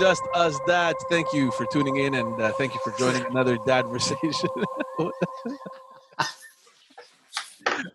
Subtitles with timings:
[0.00, 1.04] Just Us Dads.
[1.10, 4.48] Thank you for tuning in and uh, thank you for joining another dad conversation.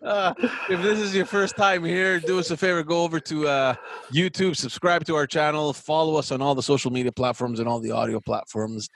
[0.02, 0.34] uh,
[0.70, 3.74] if this is your first time here, do us a favor, go over to uh,
[4.12, 7.80] YouTube, subscribe to our channel, follow us on all the social media platforms and all
[7.80, 8.88] the audio platforms.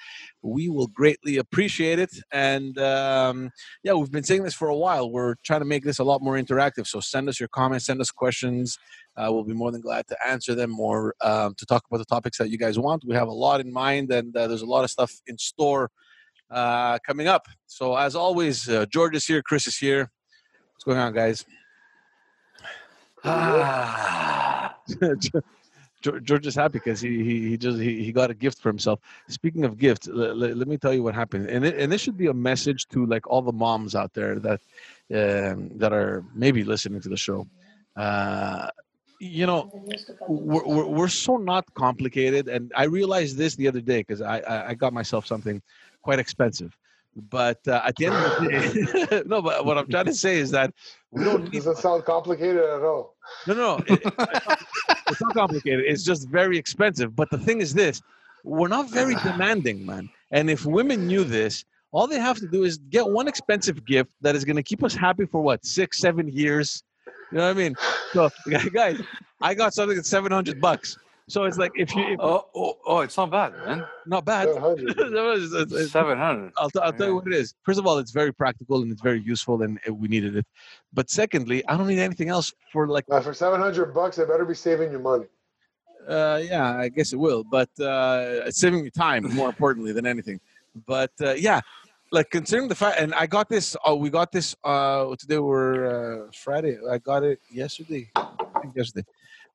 [0.43, 2.11] We will greatly appreciate it.
[2.33, 3.51] And um,
[3.83, 5.11] yeah, we've been saying this for a while.
[5.11, 6.87] We're trying to make this a lot more interactive.
[6.87, 8.79] So send us your comments, send us questions.
[9.17, 12.05] Uh, we'll be more than glad to answer them or um, to talk about the
[12.05, 13.05] topics that you guys want.
[13.07, 15.91] We have a lot in mind, and uh, there's a lot of stuff in store
[16.51, 17.47] uh, coming up.
[17.67, 20.11] So, as always, uh, George is here, Chris is here.
[20.81, 21.45] What's going on, guys?
[23.23, 24.77] Ah.
[26.01, 28.99] George is happy because he, he he just he, he got a gift for himself.
[29.29, 32.17] Speaking of gifts, let, let me tell you what happened, and it, and this should
[32.17, 34.61] be a message to like all the moms out there that
[35.15, 37.47] um, that are maybe listening to the show.
[37.95, 38.69] Uh,
[39.21, 39.71] you know,
[40.27, 44.39] we're, we're, we're so not complicated, and I realized this the other day because I,
[44.39, 45.61] I I got myself something
[46.01, 46.75] quite expensive.
[47.17, 49.43] But uh, at the end of the day, no.
[49.43, 50.73] But what I'm trying to say is that
[51.11, 53.17] we don't need Doesn't sound complicated at all.
[53.47, 54.01] no, no, it-
[55.09, 55.85] it's not complicated.
[55.87, 57.17] It's just very expensive.
[57.17, 58.01] But the thing is this:
[58.45, 60.09] we're not very demanding, man.
[60.31, 64.11] And if women knew this, all they have to do is get one expensive gift
[64.21, 66.85] that is going to keep us happy for what six, seven years.
[67.33, 67.75] You know what I mean?
[68.13, 68.31] So,
[68.73, 69.01] guys,
[69.41, 70.97] I got something that's seven hundred bucks.
[71.31, 73.87] So it's like if you, if, Oh, oh, oh, it's not bad, man.
[74.05, 74.49] not bad.
[74.49, 74.91] 700.
[74.91, 76.53] It's- it's- it's- Seven hundred.
[76.59, 77.55] I'll, t- I'll tell you what it is.
[77.63, 80.47] First of all, it's very practical and it's very useful, and uh, we needed it.
[80.93, 84.45] But secondly, I don't need anything else for like Now, for 700 bucks, I better
[84.45, 85.27] be saving you money.
[86.09, 90.07] Uh, yeah, I guess it will, but uh, it's saving me time more importantly than
[90.07, 90.41] anything.
[90.87, 91.61] But uh, yeah,
[92.11, 93.77] like considering the fact, and I got this.
[93.85, 94.57] Oh, we got this.
[94.65, 96.77] Uh, today we're uh, Friday.
[96.91, 98.11] I got it yesterday.
[98.17, 98.27] I
[98.63, 99.07] think yesterday.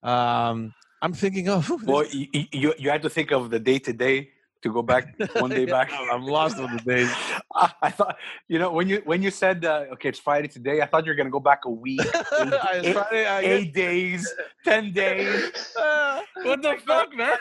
[0.04, 0.74] Um,
[1.06, 1.70] I'm thinking of.
[1.86, 4.30] Well, you, you you had to think of the day to day
[4.64, 5.04] to go back
[5.36, 5.92] one day back.
[6.14, 7.12] I'm lost on the days.
[7.56, 8.18] I, I thought
[8.48, 10.82] you know when you when you said uh, okay it's Friday today.
[10.82, 14.34] I thought you were gonna go back a week, I- eight, Friday, I eight days,
[14.64, 15.54] ten days.
[15.80, 17.38] Uh, What the fuck, man?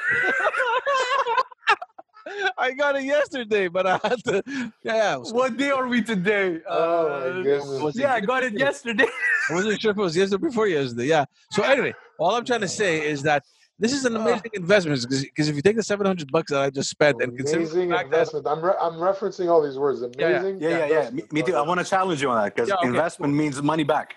[2.56, 4.42] I got it yesterday, but I had to.
[4.82, 6.58] Yeah, What day are we today?
[6.68, 7.96] Oh, my goodness.
[7.96, 9.06] yeah, I got it yesterday.
[9.50, 11.06] I wasn't sure if it was yesterday before yesterday.
[11.16, 11.26] Yeah.
[11.50, 13.42] So anyway, all I'm trying to say is that
[13.78, 16.90] this is an amazing investment because if you take the 700 bucks that I just
[16.90, 18.46] spent and consider the Amazing fact that investment.
[18.46, 20.00] I'm, re- I'm referencing all these words.
[20.00, 20.38] Yeah, yeah.
[20.40, 20.60] Amazing.
[20.62, 21.10] Yeah, yeah, yeah.
[21.10, 21.56] Me, me too.
[21.56, 24.14] I want to challenge you on that because Yeah, okay, investment means money back.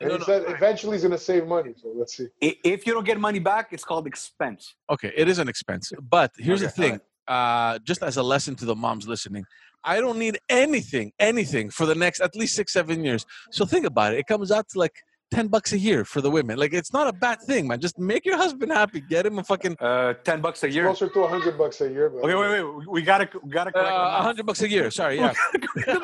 [0.00, 0.24] And No, he no.
[0.26, 1.74] said eventually he's going to save money.
[1.80, 2.28] So let's see.
[2.40, 4.74] If you don't get money back, it's called expense.
[4.90, 7.00] okay, it is an expense, but here's the Okay, thing.
[7.26, 9.44] Uh, just as a lesson to the moms listening,
[9.84, 13.26] I don't need anything, anything for the next at least six, seven years.
[13.50, 14.18] So think about it.
[14.20, 14.94] It comes out to like
[15.30, 16.58] 10 bucks a year for the women.
[16.58, 17.80] Like it's not a bad thing, man.
[17.80, 19.00] Just make your husband happy.
[19.00, 20.84] Get him a fucking Uh, ten bucks a year.
[20.84, 22.08] Closer to 100 bucks a year.
[22.10, 22.62] But Okay, wait, wait.
[22.62, 23.88] We- We gotta, gotta correct.
[23.88, 24.90] uh, 100 bucks a year.
[24.90, 25.32] Sorry, yeah.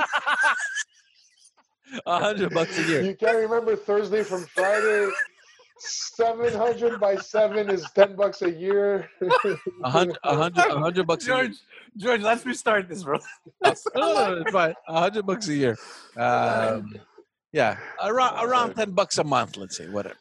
[2.04, 3.02] 100 bucks a year.
[3.02, 5.08] You can't remember Thursday from Friday.
[5.78, 9.08] 700 by 7 is 10 bucks a year.
[9.82, 11.36] A hundred, a hundred, a hundred bucks a year.
[11.44, 11.56] George,
[11.96, 13.18] George, let's restart this, bro.
[13.64, 14.74] no, no, no, it's fine.
[14.88, 15.76] A hundred bucks a year.
[16.16, 16.94] Um,
[17.54, 20.16] yeah, around around ten bucks a month, let's say, whatever.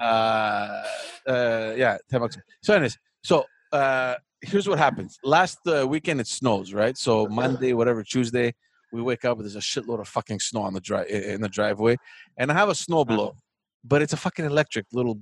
[0.00, 0.82] Uh,
[1.28, 2.36] uh, yeah, ten bucks.
[2.64, 5.16] So, anyways, so uh, here's what happens.
[5.22, 6.98] Last uh, weekend it snows, right?
[6.98, 8.52] So Monday, whatever, Tuesday,
[8.92, 9.38] we wake up.
[9.38, 11.98] There's a shitload of fucking snow on the drive in the driveway,
[12.36, 13.36] and I have a snow blow,
[13.84, 15.20] but it's a fucking electric little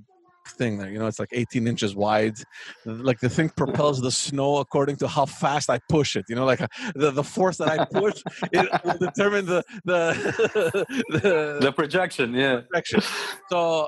[0.51, 0.89] thing there.
[0.89, 2.37] You know, it's like 18 inches wide.
[2.85, 6.25] Like the thing propels the snow according to how fast I push it.
[6.29, 10.85] You know, like uh, the, the force that I push it will determine the the
[11.09, 12.61] the, The projection, yeah.
[12.71, 13.01] direction.
[13.49, 13.87] So,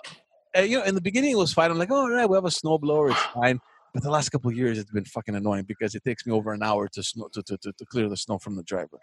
[0.58, 1.72] uh, you know, in the beginning it was fine.
[1.72, 3.60] I'm like, oh, all right, we have a snow blower, it's fine.
[3.94, 6.64] But the last couple years, it's been fucking annoying because it takes me over an
[6.64, 9.00] hour to snow to, to, to, to clear the snow from the driveway.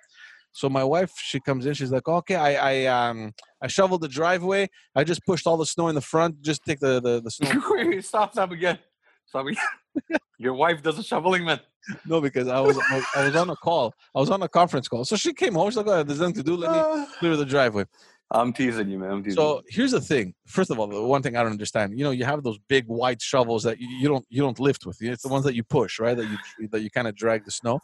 [0.52, 3.32] So my wife, she comes in, she's like, okay, I I um
[3.62, 4.68] I shoveled the driveway.
[4.94, 6.42] I just pushed all the snow in the front.
[6.42, 8.00] Just take the the, the snow.
[8.00, 8.78] Stop, stop again.
[9.26, 9.64] Stop again.
[10.38, 11.60] Your wife does a shoveling, man.
[12.06, 13.94] no, because I was I was- I was on a call.
[14.14, 15.04] I was on a conference call.
[15.04, 15.68] So she came home.
[15.70, 16.56] She's like, oh, there's nothing to do.
[16.56, 17.84] Let me clear the driveway.
[18.32, 19.10] I'm teasing you, man.
[19.10, 20.34] I'm teasing So here's the thing.
[20.46, 21.98] First of all, the one thing I don't understand.
[21.98, 24.86] You know, you have those big white shovels that you, you don't you don't lift
[24.86, 24.96] with.
[25.02, 26.16] It's the ones that you push, right?
[26.16, 27.80] That you that you kind of drag the snow.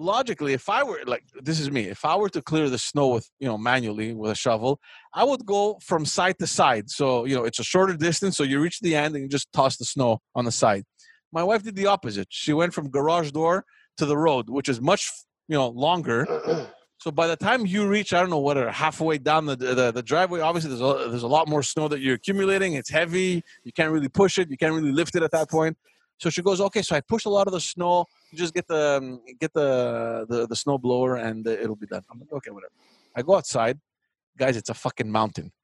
[0.00, 3.08] Logically, if I were like this is me, if I were to clear the snow
[3.08, 4.80] with you know manually with a shovel,
[5.12, 6.88] I would go from side to side.
[6.88, 8.36] So you know it's a shorter distance.
[8.38, 10.84] So you reach the end and you just toss the snow on the side.
[11.32, 12.28] My wife did the opposite.
[12.30, 13.64] She went from garage door
[13.98, 15.02] to the road, which is much
[15.48, 16.18] you know longer.
[17.00, 20.02] So by the time you reach, I don't know what, halfway down the, the the
[20.02, 22.74] driveway, obviously there's a, there's a lot more snow that you're accumulating.
[22.74, 23.42] It's heavy.
[23.64, 24.50] You can't really push it.
[24.50, 25.78] You can't really lift it at that point.
[26.18, 26.82] So she goes, okay.
[26.82, 28.04] So I push a lot of the snow.
[28.34, 32.02] Just get the um, get the the, the snow blower and uh, it'll be done.
[32.10, 32.72] I'm like, okay, whatever.
[33.16, 33.78] I go outside,
[34.38, 34.56] guys.
[34.56, 35.52] It's a fucking mountain.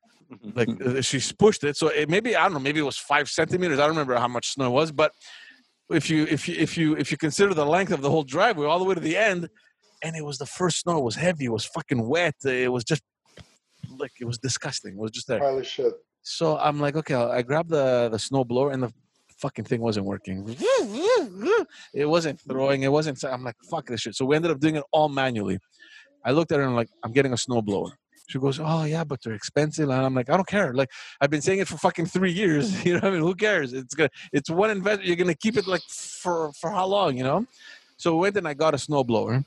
[0.56, 2.58] Like uh, she's pushed it, so it maybe I don't know.
[2.58, 3.78] Maybe it was five centimeters.
[3.78, 5.12] I don't remember how much snow it was, but
[5.88, 8.66] if you if you if you if you consider the length of the whole driveway
[8.66, 9.48] all the way to the end,
[10.02, 10.98] and it was the first snow.
[10.98, 11.44] It was heavy.
[11.44, 12.34] It was fucking wet.
[12.44, 13.02] It was just
[13.98, 14.94] like it was disgusting.
[14.94, 15.38] It was just there.
[15.38, 15.92] Pile of shit.
[16.22, 18.92] So I'm like, okay, I grabbed the the snow blower and the
[19.38, 20.44] fucking thing wasn't working.
[21.94, 22.82] It wasn't throwing.
[22.82, 23.22] It wasn't.
[23.24, 24.14] I'm like, fuck this shit.
[24.14, 25.58] So we ended up doing it all manually.
[26.24, 27.96] I looked at her and I'm like, I'm getting a snow blower.
[28.28, 29.88] She goes, oh yeah, but they're expensive.
[29.88, 30.74] And I'm like, I don't care.
[30.74, 30.90] Like
[31.20, 32.84] I've been saying it for fucking three years.
[32.84, 33.20] You know what I mean?
[33.20, 33.72] Who cares?
[33.72, 34.10] It's good.
[34.32, 35.06] It's one investment.
[35.06, 37.16] You're gonna keep it like for for how long?
[37.16, 37.46] You know.
[37.96, 39.44] So we went and I got a snow blower,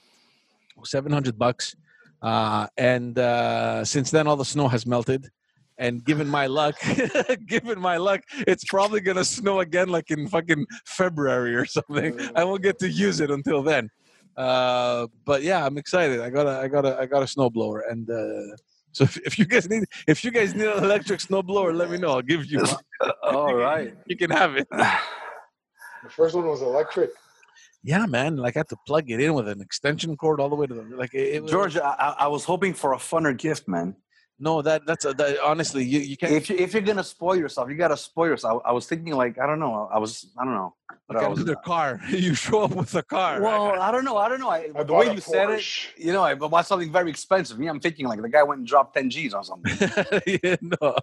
[0.85, 1.75] seven hundred bucks.
[2.21, 5.29] Uh, and uh, since then, all the snow has melted.
[5.79, 6.75] And given my luck,
[7.47, 12.19] given my luck, it's probably gonna snow again, like in fucking February or something.
[12.35, 13.89] I won't get to use it until then.
[14.35, 16.19] Uh, but yeah, I'm excited.
[16.19, 18.55] I got a, I got a, I got a snowblower, and uh,
[18.91, 21.97] so if, if you guys need, if you guys need an electric snowblower, let me
[21.97, 22.09] know.
[22.11, 22.59] I'll give you.
[22.59, 23.11] one.
[23.23, 23.93] All right.
[24.05, 24.67] You can have it.
[26.01, 27.11] The first one was electric.
[27.83, 28.37] Yeah, man.
[28.37, 30.73] Like I had to plug it in with an extension cord all the way to
[30.73, 31.13] the like.
[31.13, 33.95] It, it was- George, I I was hoping for a funner gift, man.
[34.41, 36.31] No, that that's a, that, honestly, you you can't.
[36.31, 38.61] If you if you're gonna spoil yourself, you gotta spoil yourself.
[38.65, 39.89] I, I was thinking like I don't know.
[39.93, 40.73] I was I don't know.
[41.07, 41.99] But Like I was, another car.
[42.09, 43.41] you show up with a car.
[43.41, 44.17] well, I don't know.
[44.17, 44.49] I don't know.
[44.49, 45.63] I, I the way a you said it,
[45.97, 47.59] you know, I bought something very expensive.
[47.59, 49.75] Me, I'm thinking like the guy went and dropped 10 G's on something.
[50.43, 50.95] yeah, no,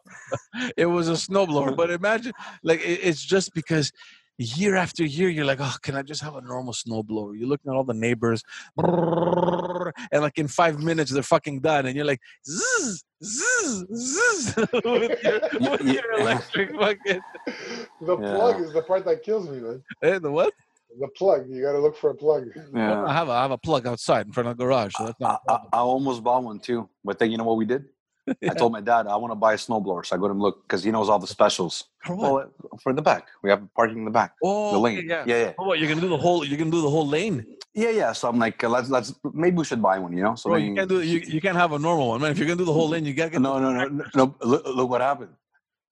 [0.77, 1.77] it was a snowblower.
[1.77, 2.33] But imagine,
[2.63, 3.93] like, it, it's just because
[4.39, 7.39] year after year, you're like, oh, can I just have a normal snowblower?
[7.39, 8.43] You're looking at all the neighbors,
[8.77, 15.23] and like in five minutes, they're fucking done, and you're like, zzz, zzz, zzz, with
[15.25, 15.41] your,
[15.71, 17.21] with your electric fucking.
[18.01, 18.35] The Yeah.
[18.37, 19.83] plug is the part that kills me, man.
[20.03, 20.53] Eh, the what?
[20.99, 21.47] The plug.
[21.51, 22.49] You got to look for a plug.
[22.75, 23.05] Yeah.
[23.05, 25.17] I have a, I have a plug outside in front of the garage, so that's
[25.21, 25.35] I, not.
[25.35, 25.71] a I, problem.
[25.73, 26.89] I almost bought one too.
[27.05, 27.85] But then you know what we did?
[28.43, 30.05] I told my dad I want to buy a snowblower.
[30.05, 31.85] So I go to him look because he knows all the specials.
[32.05, 32.53] For what?
[32.83, 33.27] For the back.
[33.43, 34.35] We have parking in the back.
[34.43, 35.07] oh, the lane.
[35.09, 35.25] yeah.
[35.27, 35.53] yeah, yeah.
[35.59, 35.79] Oh, what?
[35.79, 36.45] You're gonna do the whole?
[36.45, 37.45] You're gonna do the whole lane?
[37.75, 38.13] Yeah, yeah.
[38.13, 40.35] So I'm like, uh, let's let's maybe we should buy one, you know?
[40.35, 42.31] So Bro, then you can't do you, you can't have a normal one, man.
[42.33, 44.35] If you're gonna do the whole lane, you gotta get no, no, no, no, no.
[44.41, 45.31] Look, look what happened.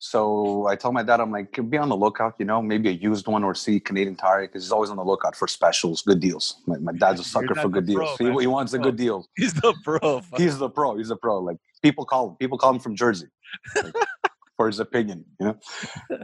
[0.04, 2.92] So I told my dad, I'm like, be on the lookout, you know, maybe a
[2.92, 6.20] used one or see Canadian Tire because he's always on the lookout for specials, good
[6.20, 6.56] deals.
[6.66, 8.18] My, my dad's a sucker for good pro, deals.
[8.18, 9.26] He, he wants a good deal.
[9.38, 10.20] He's the pro.
[10.20, 10.38] fuck.
[10.38, 10.98] He's the pro.
[10.98, 11.38] He's the pro.
[11.38, 12.36] Like people call him.
[12.36, 13.28] People call him from Jersey
[13.76, 13.94] like,
[14.58, 15.24] for his opinion.
[15.40, 15.56] You know.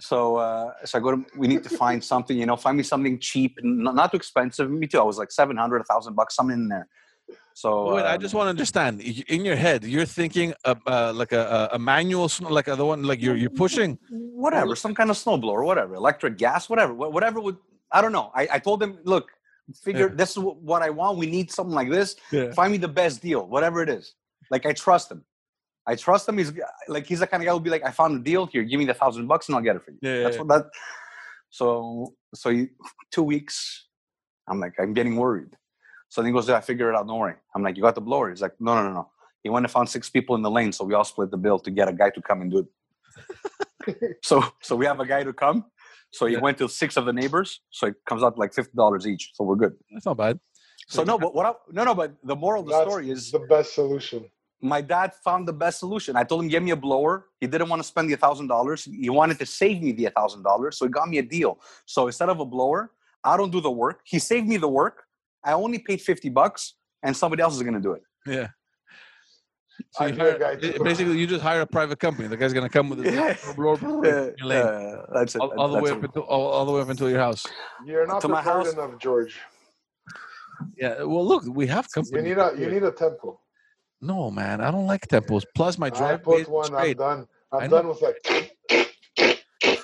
[0.01, 1.25] So uh, so I go to.
[1.35, 2.37] We need to find something.
[2.37, 4.71] You know, find me something cheap, and not, not too expensive.
[4.71, 5.01] Me too.
[5.01, 6.87] I was like seven hundred, a thousand bucks, something in there.
[7.61, 9.03] So Wait, I um, just want to understand.
[9.03, 13.21] In your head, you're thinking of, uh, like a, a manual, like the one like
[13.21, 13.99] you're you're pushing.
[14.45, 17.59] whatever, some kind of snowblower, whatever, electric, gas, whatever, whatever would.
[17.93, 18.31] I don't know.
[18.35, 19.27] I, I told him, look,
[19.87, 20.15] figure Yeah.
[20.21, 21.19] this is what I want.
[21.19, 22.17] We need something like this.
[22.33, 22.51] Yeah.
[22.53, 24.15] Find me the best deal, whatever it is.
[24.51, 25.23] Like I trust him.
[25.87, 26.39] I trust him.
[26.39, 26.53] He's
[26.89, 28.63] like he's the kind of guy who'll be like, I found a deal here.
[28.63, 29.99] Give me the thousand bucks and I'll get it for you.
[30.01, 30.65] Yeah, That's yeah, what that.
[31.51, 32.71] So so you,
[33.15, 33.87] two weeks.
[34.49, 35.53] I'm like I'm getting worried.
[36.11, 37.07] So then he goes, yeah, I figure it out.
[37.07, 37.37] Don't worry.
[37.55, 38.29] I'm like, you got the blower?
[38.31, 39.09] He's like, no, no, no, no.
[39.43, 41.59] He went and found six people in the lane, so we all split the bill
[41.61, 42.59] to get a guy to come and do
[43.87, 44.19] it.
[44.23, 45.65] so so we have a guy to come.
[46.13, 46.41] So he Yeah.
[46.41, 47.61] went to six of the neighbors.
[47.71, 49.31] So it comes out like fifty dollars each.
[49.35, 49.75] So we're good.
[49.93, 50.41] That's not bad.
[50.89, 51.47] So no, but what?
[51.47, 51.95] I, no, no.
[51.95, 54.25] But the moral of the That's story is the best solution.
[54.61, 56.17] my dad found the best solution.
[56.17, 57.27] I told him, get me a blower.
[57.41, 58.85] He didn't want to spend the thousand dollars.
[58.85, 60.77] He wanted to save me the thousand dollars.
[60.77, 61.61] So he got me a deal.
[61.87, 62.91] So instead of a blower,
[63.25, 64.01] I don't do the work.
[64.05, 65.05] He saved me the work.
[65.45, 68.03] I only paid 50 bucks and somebody else is going to do it.
[68.27, 68.49] Yeah.
[69.93, 72.29] So you hear a hire, guy basically, you just hire a private company.
[72.29, 73.33] The guy's gonna come with his Yeah.
[73.33, 75.41] snowblower, Uh, your lane, that's it.
[75.41, 75.97] all, all the way it.
[75.97, 77.47] up until all, all the way up until your house.
[77.87, 78.75] You're not To my prepared house.
[78.75, 79.41] enough, George.
[80.77, 81.03] Yeah.
[81.05, 82.29] Well, look, we have You company.
[82.29, 83.41] need a you need a tempo.
[84.03, 85.45] No, man, I don't like tempos.
[85.55, 86.21] Plus, my drive.
[86.21, 86.67] I put one.
[86.75, 86.99] I'm straight.
[86.99, 87.27] done.
[87.51, 88.17] I I'm done with like.
[88.29, 88.51] I'm done with that.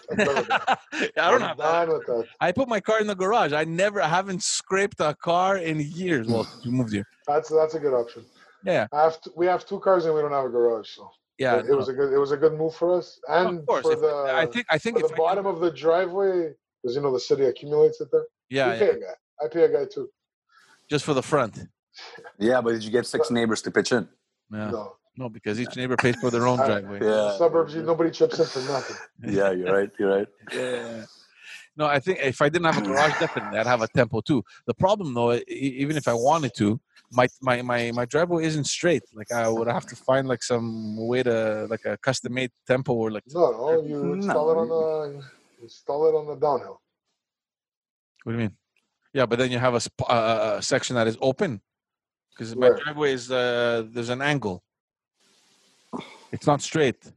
[0.12, 0.76] I
[1.16, 1.88] don't I'm have that.
[1.88, 2.26] with that.
[2.40, 3.52] I put my car in the garage.
[3.52, 6.26] I never, I haven't scraped a car in years.
[6.28, 7.06] Well, since we moved here.
[7.26, 8.24] That's that's a good option.
[8.64, 11.10] Yeah, I have to, we have two cars and we don't have a garage, so
[11.38, 11.56] yeah.
[11.56, 13.18] it, it was a good it was a good move for us.
[13.28, 13.82] And of course.
[13.82, 16.52] for If- the I think, I think if the I could- bottom of the driveway,
[16.82, 18.24] because you know the city accumulates it there.
[18.48, 19.14] yeah, we yeah, pay a guy.
[19.44, 20.08] I pay a guy too.
[20.90, 21.58] just for the front.
[22.38, 24.08] Yeah, but did you get six neighbors to pitch in?
[24.52, 24.70] Yeah.
[24.70, 27.00] No, No, because each neighbor pays for their own driveway.
[27.02, 27.36] Yeah.
[27.38, 28.96] suburbs, you, nobody chips in for nothing.
[29.34, 29.90] Yeah, you're right.
[29.98, 30.28] You're right.
[30.52, 31.04] Yeah.
[31.78, 34.42] No, I think if I didn't have a garage, definitely I'd have a tempo too.
[34.66, 36.80] The problem though, even if I wanted to,
[37.12, 39.02] my my my, my driveway isn't straight.
[39.14, 42.92] Like I would have to find like some way to like a custom made tempo
[42.94, 45.22] or like No, no, you install it on the
[45.62, 46.80] install it on the downhill.
[48.24, 48.56] What do you mean?
[49.12, 51.62] Yeah, but then you have a, sp- uh, a section that is open
[52.30, 54.62] because my driveway is uh, there's an angle.
[56.36, 57.00] It's not straight.
[57.02, 57.12] You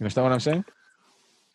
[0.00, 0.64] understand what I'm saying?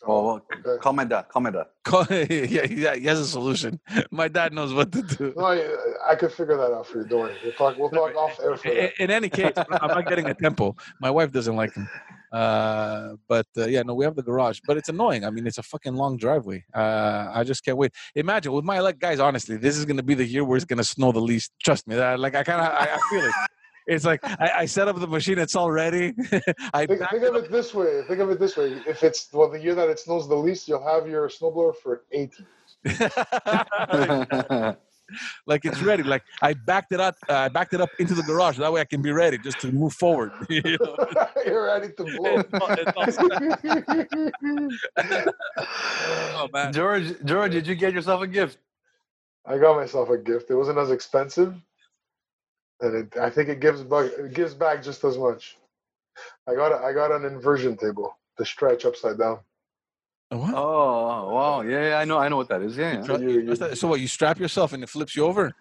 [0.05, 0.77] Oh, well, Okay.
[0.83, 1.23] call my dad.
[1.27, 1.65] Call my dad.
[1.83, 2.05] Call-
[2.55, 3.79] yeah, yeah, he has a solution.
[4.11, 5.33] My dad knows what to do.
[5.35, 5.57] No, I,
[6.11, 7.07] I could figure that out for you.
[7.07, 7.35] Don't worry.
[7.43, 7.77] We'll talk.
[7.79, 10.75] We'll talk off air for In, in any case, I'm not getting a tempo.
[11.01, 11.89] My wife doesn't like him.
[12.31, 15.25] Uh, but uh, yeah, no, we have the garage, but it's annoying.
[15.25, 16.63] I mean, it's a fucking long driveway.
[16.75, 17.91] Uh, I just can't wait.
[18.15, 19.19] Imagine with my like, guys.
[19.19, 21.51] Honestly, this is gonna be the year where it's gonna snow the least.
[21.65, 21.95] Trust me.
[21.95, 23.33] That, like, I kind of, I, I feel it.
[23.87, 26.13] It's like I, I set up the machine; it's all ready.
[26.73, 28.01] I Think, think of it this way.
[28.07, 28.81] Think of it this way.
[28.85, 32.03] If it's well, the year that it snows the least, you'll have your snowblower for
[32.11, 32.45] 80.
[32.85, 34.81] up.
[35.47, 36.03] like it's ready.
[36.03, 37.15] Like I backed it up.
[37.29, 38.57] Uh, I backed it up into the garage.
[38.57, 40.31] That way, I can be ready just to move forward.
[40.49, 40.95] You know?
[41.45, 42.43] You're ready to blow.
[42.43, 43.27] It's all-
[46.35, 46.73] oh man.
[46.73, 48.57] George, George, did you get yourself a gift?
[49.45, 50.49] I got myself a gift.
[50.51, 51.55] It wasn't as expensive,
[52.81, 54.11] and it, I think it gives back.
[54.17, 55.57] It gives back just as much.
[56.47, 59.39] I got a, I got an inversion table to stretch upside down.
[60.29, 60.53] What?
[60.53, 61.61] Oh, oh, wow.
[61.61, 62.17] Yeah, yeah, I know.
[62.17, 62.75] I know what that is.
[62.75, 63.01] Yeah, yeah.
[63.03, 63.77] Tra- you- that?
[63.77, 63.99] So what?
[63.99, 65.53] You strap yourself and it flips you over.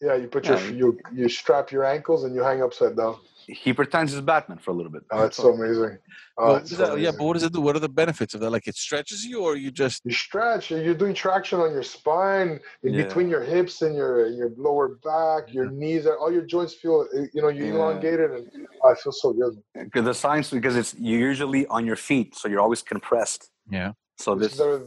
[0.00, 3.16] Yeah, you put your you you strap your ankles and you hang upside down.
[3.46, 5.02] He pretends he's Batman for a little bit.
[5.10, 5.98] Oh, that's so amazing.
[6.38, 7.18] Oh, Well, it's so does that- yeah, amazing.
[7.18, 7.60] but what does it do?
[7.60, 8.50] What are the benefits of that?
[8.50, 10.70] Like it stretches you, or you just you stretch.
[10.70, 13.04] You're doing traction on your spine, in Yeah.
[13.04, 15.78] between your hips and your your lower back, your mm-hmm.
[15.78, 16.06] knees.
[16.06, 17.06] All your joints feel.
[17.16, 17.74] Eh, you know, you Yeah.
[17.74, 18.44] elongated, and
[18.82, 19.54] oh, I feel so good.
[19.74, 23.50] Because the science, because it's you're usually on your feet, so you're always compressed.
[23.70, 23.92] yeah.
[24.16, 24.78] So this There-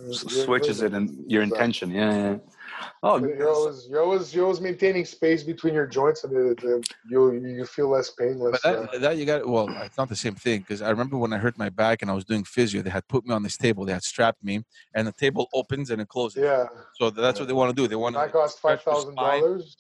[0.47, 0.93] switches it inverted.
[0.93, 1.57] and your Exactly.
[1.57, 1.91] intention.
[1.91, 2.37] Yeah, yeah.
[3.03, 6.33] Oh, You're always, you're always, you're always maintaining space between your joints, and
[7.09, 10.15] you you feel less pain, But that, uh, that you got well, it's not the
[10.15, 12.81] same thing because I remember when I hurt my back and I was doing physio,
[12.81, 15.89] they had put me on this table, they had strapped me, and the table opens
[15.89, 16.43] and it closes.
[16.43, 17.87] yeah, So that's what they want to do.
[17.87, 19.77] They want that to cost stretch five thousand dollars.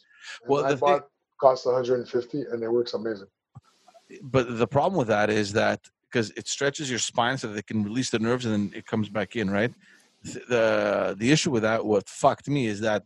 [0.47, 1.07] Well, I the thing- bought
[1.39, 3.27] cost 150, and it works amazing.
[4.23, 7.61] but the problem with that is that because it stretches your spine so that they
[7.61, 9.73] can release the nerves and then it comes back in, right?
[10.25, 13.03] Th- The the issue with that, what fucked me is that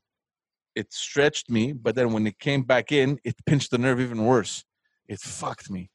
[0.75, 4.25] it stretched me, but then when it came back in, it pinched the nerve even
[4.25, 4.63] worse.
[5.07, 5.89] It fucked me.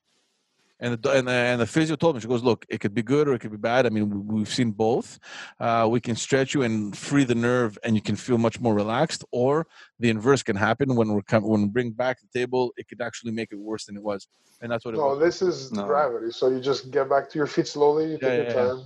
[0.78, 3.02] And the, and the and the physio told me she goes, look, it could be
[3.02, 3.86] good or it could be bad.
[3.86, 5.18] I mean, we, we've seen both.
[5.58, 8.74] Uh, we can stretch you and free the nerve, and you can feel much more
[8.74, 9.24] relaxed.
[9.32, 9.66] Or
[9.98, 13.00] the inverse can happen when we're com- when we bring back the table, it could
[13.00, 14.28] actually make it worse than it was,
[14.60, 15.18] and that's what it was.
[15.18, 15.86] this is No.
[15.86, 16.30] gravity.
[16.30, 18.10] So you just get back to your feet slowly.
[18.10, 18.82] You take Yeah, your yeah, yeah.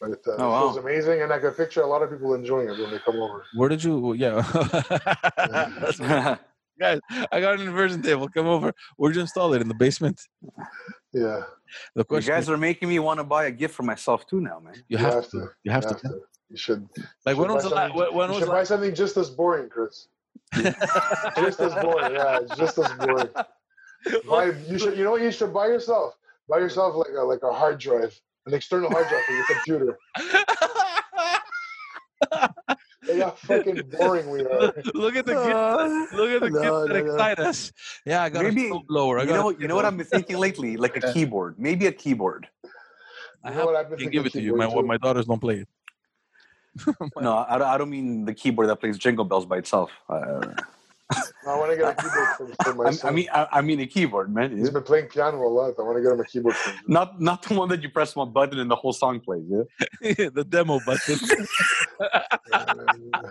[0.00, 0.10] Time.
[0.10, 0.60] But it, uh, Oh, it wow.
[0.60, 3.16] feels amazing, and I can picture a lot of people enjoying it when they come
[3.16, 3.44] over.
[3.54, 4.14] Where did you?
[4.14, 4.42] Yeah,
[5.36, 5.98] That's-
[6.80, 8.28] guys, I got an inversion table.
[8.28, 8.72] Come over.
[8.96, 10.20] Where'd you install it in the basement?
[11.12, 11.42] Yeah,
[11.94, 14.26] The question, you guys is, are making me want to buy a gift for myself
[14.26, 14.74] too now, man.
[14.76, 15.40] you you have have to.
[15.40, 15.48] to.
[15.64, 16.20] You have you to.
[16.50, 16.88] You should.
[17.26, 17.92] Like you when should was the last?
[17.92, 20.08] something- When, when you was should buy something just as boring, Chris.
[20.54, 22.14] just as boring.
[22.14, 23.28] Yeah, just as boring.
[24.28, 24.96] Buy, you should.
[24.96, 26.16] You know what you should buy yourself?
[26.48, 29.98] Buy yourself like a like a hard drive, an external hard drive for your computer.
[33.06, 34.72] Look how fucking boring we are.
[34.94, 36.12] Look at the gifts.
[36.14, 37.12] Look at the No, gifts that no, no.
[37.14, 37.72] excite us.
[38.04, 39.18] Yeah, I got Maybe- a snow blower.
[39.18, 40.76] I You know, what- you know what I've been thinking lately?
[40.76, 41.12] Like a Yeah.
[41.12, 42.48] keyboard, maybe a keyboard.
[43.42, 44.54] I You know have what I've been can give it to you.
[44.56, 44.82] My too?
[44.82, 45.68] my daughters don't play it.
[47.20, 49.90] No, I, don't- I don't mean the keyboard that plays jingle bells by itself.
[50.08, 50.52] Uh,
[51.46, 53.80] I want to get a keyboard for, for my I, I mean, I, I mean
[53.80, 54.56] a keyboard, man.
[54.56, 55.74] He's been playing piano a lot.
[55.78, 56.78] I want to get him a keyboard for him.
[56.86, 59.44] Not not the one that you press one button and the whole song plays.
[59.48, 59.62] Yeah.
[60.34, 61.18] the demo button.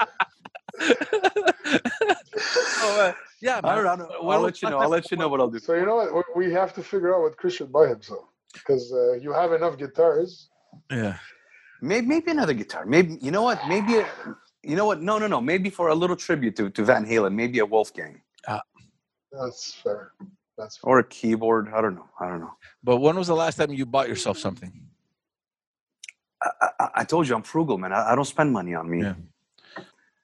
[2.81, 3.83] oh, uh, yeah, I man.
[3.83, 4.09] don't know.
[4.21, 4.79] When I'll let you know.
[4.79, 5.59] I'll let you know what I'll do.
[5.59, 6.13] So you know what?
[6.36, 9.51] We- We have to figure out what Chris should buy himself because uh, you have
[9.53, 10.50] enough guitars.
[10.91, 11.17] Yeah.
[11.81, 12.86] Maybe maybe another guitar.
[12.86, 13.59] Maybe you know what?
[13.67, 14.05] Maybe a,
[14.63, 15.01] you know what?
[15.01, 15.41] No, no, no.
[15.41, 17.33] Maybe for a little tribute to, to Van Halen.
[17.33, 18.21] Maybe a Wolfgang
[19.31, 20.11] That's fair.
[20.57, 20.89] That's fair.
[20.89, 21.71] or a keyboard.
[21.73, 22.09] I don't know.
[22.19, 22.53] I don't know.
[22.83, 24.87] But when was the last time you bought yourself something?
[26.41, 26.49] I,
[26.79, 27.93] I, I told you I'm frugal, man.
[27.93, 29.01] I, I don't spend money on me.
[29.01, 29.13] Yeah.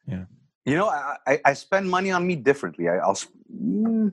[0.07, 0.25] Yeah.
[0.65, 2.89] You know, I, I, I spend money on me differently.
[2.89, 3.17] I, I'll.
[3.53, 4.11] mm,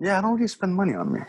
[0.00, 1.20] yeah, I don't really spend money on me.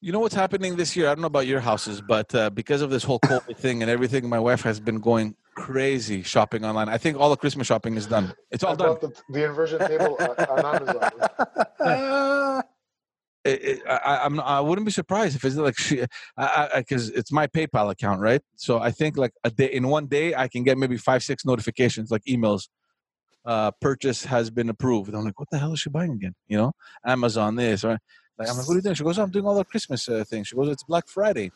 [0.00, 1.06] You know what's happening this year?
[1.06, 3.90] I don't know about your houses, but uh, because of this whole COVID thing and
[3.90, 6.88] everything, my wife has been going crazy shopping online.
[6.88, 8.32] I think all the Christmas shopping is done.
[8.50, 8.98] It's all I done.
[9.00, 11.10] the, the inversion table on on
[11.80, 12.62] Amazon.
[13.44, 16.04] It, it, I, I'm, I wouldn't be surprised if it's like she,
[16.76, 18.40] because it's my PayPal account, right?
[18.54, 21.44] So I think like a day in one day, I can get maybe five, six
[21.44, 22.68] notifications, like emails.
[23.44, 25.12] Uh, purchase has been approved.
[25.12, 26.36] I'm like, what the hell is she buying again?
[26.46, 26.72] You know,
[27.04, 27.82] Amazon this.
[27.82, 27.98] Right?
[28.38, 28.94] like, I'm like, what are you doing?
[28.94, 30.46] She goes, I'm doing all the Christmas uh, things.
[30.46, 31.50] She goes, it's Black Friday,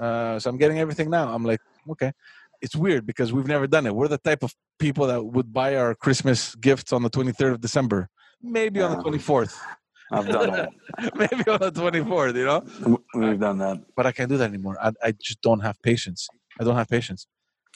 [0.00, 1.32] uh, so I'm getting everything now.
[1.32, 2.12] I'm like, okay.
[2.60, 3.94] It's weird because we've never done it.
[3.94, 7.60] We're the type of people that would buy our Christmas gifts on the 23rd of
[7.60, 8.08] December,
[8.42, 9.56] maybe on the 24th,
[10.12, 10.70] I've done that.
[11.14, 12.34] maybe on the 24th.
[12.34, 13.84] You know, We've done that.
[13.96, 14.76] but I can't do that anymore.
[14.80, 16.28] I, I just don't have patience.
[16.60, 17.26] I don't have patience.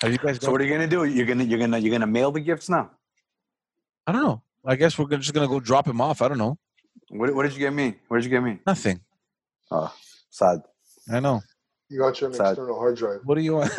[0.01, 0.39] Have you guys?
[0.41, 1.05] So what are you gonna do?
[1.05, 2.91] You're gonna you're gonna you're gonna mail the gifts now.
[4.07, 4.43] I don't know.
[4.65, 6.23] I guess we're just gonna go drop him off.
[6.23, 6.59] I don't know.
[7.11, 7.97] What, what did you get me?
[8.09, 8.59] What did you get me?
[8.67, 9.01] Nothing.
[9.71, 9.95] Oh,
[10.31, 10.63] sad.
[11.13, 11.43] I know.
[11.93, 12.53] You got you an Sad.
[12.53, 13.21] external hard drive.
[13.25, 13.71] What do you want?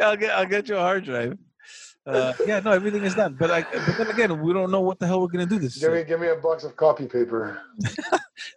[0.00, 1.38] I'll get I'll get you a hard drive.
[2.04, 3.36] Uh, yeah, no, everything is done.
[3.38, 5.78] But I, but then again, we don't know what the hell we're gonna do this.
[5.78, 7.60] give me, give me a box of copy paper.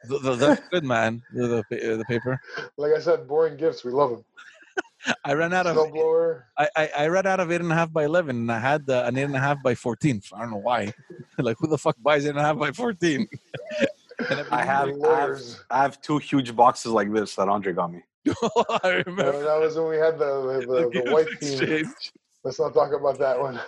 [0.07, 1.21] The, the, that's good, man.
[1.33, 2.39] The, the, the paper.
[2.77, 3.83] Like I said, boring gifts.
[3.83, 4.23] We love them.
[5.25, 6.43] I ran out of Snowblower.
[6.57, 8.89] I, I, I ran out of eight and a half by eleven, and I had
[8.89, 10.21] uh, an eight and a half by fourteen.
[10.33, 10.93] I don't know why.
[11.37, 13.27] like, who the fuck buys eight and a half by fourteen?
[14.29, 15.63] And I've I have, I have lawyers.
[15.69, 18.01] I have two huge boxes like this that Andre got me.
[18.41, 19.43] oh, I remember.
[19.43, 21.61] that was when we had the the, the, gift white theme.
[21.61, 22.11] exchange.
[22.43, 23.59] Let's not talk about that one.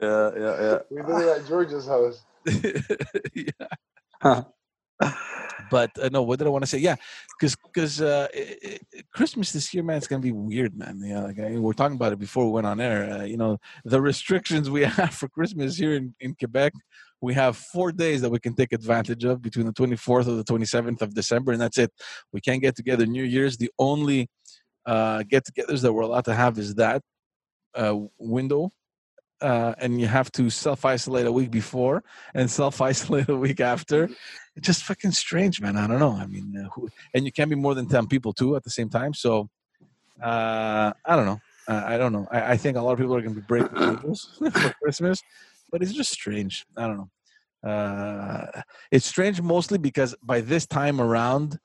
[0.00, 0.78] Yeah, yeah, yeah.
[0.90, 2.24] We did it at George's house.
[3.34, 4.42] yeah.
[5.70, 6.78] but uh, no, what did I want to say?
[6.78, 6.96] Yeah,
[7.38, 11.00] because because uh, i- i- Christmas this year, man, it's gonna be weird, man.
[11.04, 13.10] Yeah, like I, we were talking about it before we went on air.
[13.10, 16.72] Uh, you know, the restrictions we have for Christmas here in, in Quebec.
[17.24, 20.44] We have four days that we can take advantage of between the 24th or the
[20.44, 21.90] 27th of December, and that's it.
[22.32, 23.56] We can't get together New Year's.
[23.56, 24.28] The only
[24.86, 27.02] uh, get-togethers that we're allowed to have is that
[27.74, 28.72] uh, window,
[29.40, 32.04] uh, and you have to self-isolate a week before
[32.34, 34.08] and self-isolate a week after
[34.56, 35.76] it's just fucking strange, man.
[35.76, 36.12] I don't know.
[36.12, 38.70] I mean, uh, who, and you can't be more than ten people too at the
[38.70, 39.14] same time.
[39.14, 39.48] So,
[40.22, 41.40] uh, I don't know.
[41.66, 42.28] Uh, I don't know.
[42.30, 44.74] I, I think a lot of people are going to be breaking the rules for
[44.82, 45.22] Christmas,
[45.74, 46.64] but it's just strange.
[46.76, 47.68] I don't know.
[47.68, 51.58] Uh, it's strange mostly because by this time around,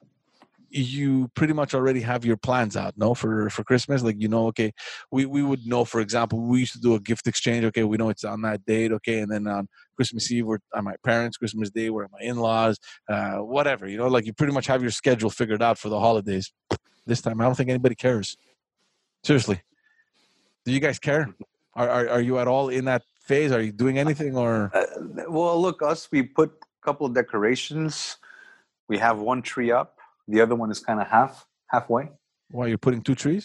[0.72, 4.02] you pretty much already have your plans out no for for christmas.
[4.02, 4.72] Like you know okay
[5.12, 7.66] we we would know for example we used to do a gift exchange.
[7.66, 8.92] Okay we know it's on that date.
[8.94, 12.22] Okay and then on christmas eve we're at my parents christmas day we're at my
[12.22, 12.78] in-laws
[13.10, 16.00] uh whatever you know like you pretty much have your schedule figured out for the
[16.00, 16.52] holidays.
[17.06, 18.38] This time i don't think anybody cares.
[19.24, 19.62] Seriously.
[20.66, 21.36] Do you guys care?
[21.76, 24.86] Are are, are you at all in that phase are you doing anything or Uh,
[25.38, 26.50] well, look, us, we put
[26.82, 27.94] a couple of decorations.
[28.92, 29.90] We have one tree up.
[30.34, 31.34] The other one is kind of half,
[31.74, 32.04] halfway.
[32.58, 33.44] why you're putting two trees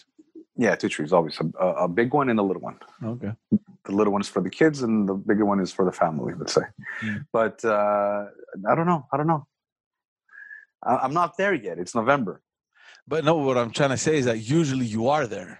[0.66, 1.34] Yeah, two trees, always.
[1.40, 1.46] A,
[1.84, 2.78] a- big one and a little one.
[3.12, 3.32] okay
[3.88, 6.32] The little one is for the kids, and the bigger one is for the family,
[6.40, 6.66] let's say.
[7.06, 7.18] Mm.
[7.38, 8.20] But uh,
[8.70, 9.00] I don't know.
[9.12, 9.42] I don't know.
[10.90, 11.76] I, I'm not there yet.
[11.82, 12.34] It's November.
[13.12, 15.52] but no what i'm trying to say is that usually you are there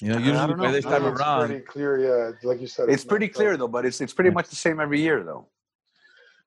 [0.00, 1.92] you know usually don't by this Now time it's around pretty clear.
[2.06, 4.34] Yeah, like you said, It's pretty clear though, but it's it's pretty Yeah.
[4.38, 5.46] much the same every year though.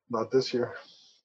[0.09, 0.73] Not this year.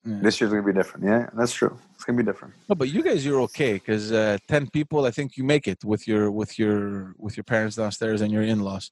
[0.05, 0.19] Yeah.
[0.21, 1.05] This year's gonna be different.
[1.05, 1.77] Yeah, that's true.
[1.95, 2.53] It's gonna be different.
[2.69, 5.05] No, but you guys, you're okay because uh, ten people.
[5.05, 8.43] I think you make it with your with your with your parents downstairs and your
[8.43, 8.91] in-laws.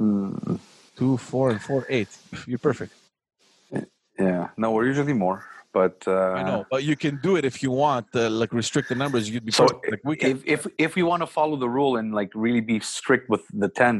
[0.00, 0.60] Mm,
[0.96, 2.08] Two, four, and four, eight.
[2.46, 2.92] You're perfect.
[4.18, 4.48] yeah.
[4.56, 5.44] No, we're usually more,
[5.80, 8.06] but uh, I know, but you can do it if you want.
[8.14, 9.24] Uh, like restrict the numbers.
[9.30, 9.90] You'd be So perfect.
[9.92, 10.30] Like we can.
[10.32, 13.42] if if if we want to follow the rule and like really be strict with
[13.62, 13.94] the ten,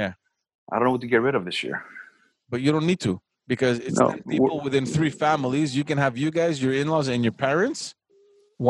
[0.00, 0.12] Yeah.
[0.70, 1.76] I don't know what to get rid of this year.
[2.52, 3.12] but you don't need to
[3.54, 5.68] because it's No, people within three families.
[5.78, 7.80] You can have you guys, your in-laws, and your parents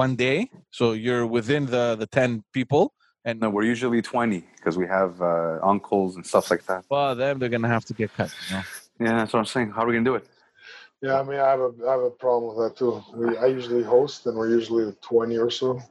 [0.04, 0.38] one day.
[0.78, 2.84] So you're within the the ten people.
[3.26, 6.80] And No, we're usually twenty because we have uh, uncles and stuff like that.
[6.92, 8.30] well, them they're gonna have to get cut.
[8.48, 8.64] You know?
[9.04, 9.68] Yeah, that's what I'm saying.
[9.74, 10.24] How are we gonna do it?
[11.02, 13.02] Yeah, I mean, I have a I have a problem with that too.
[13.14, 15.82] We, I usually host, and we're usually twenty or so,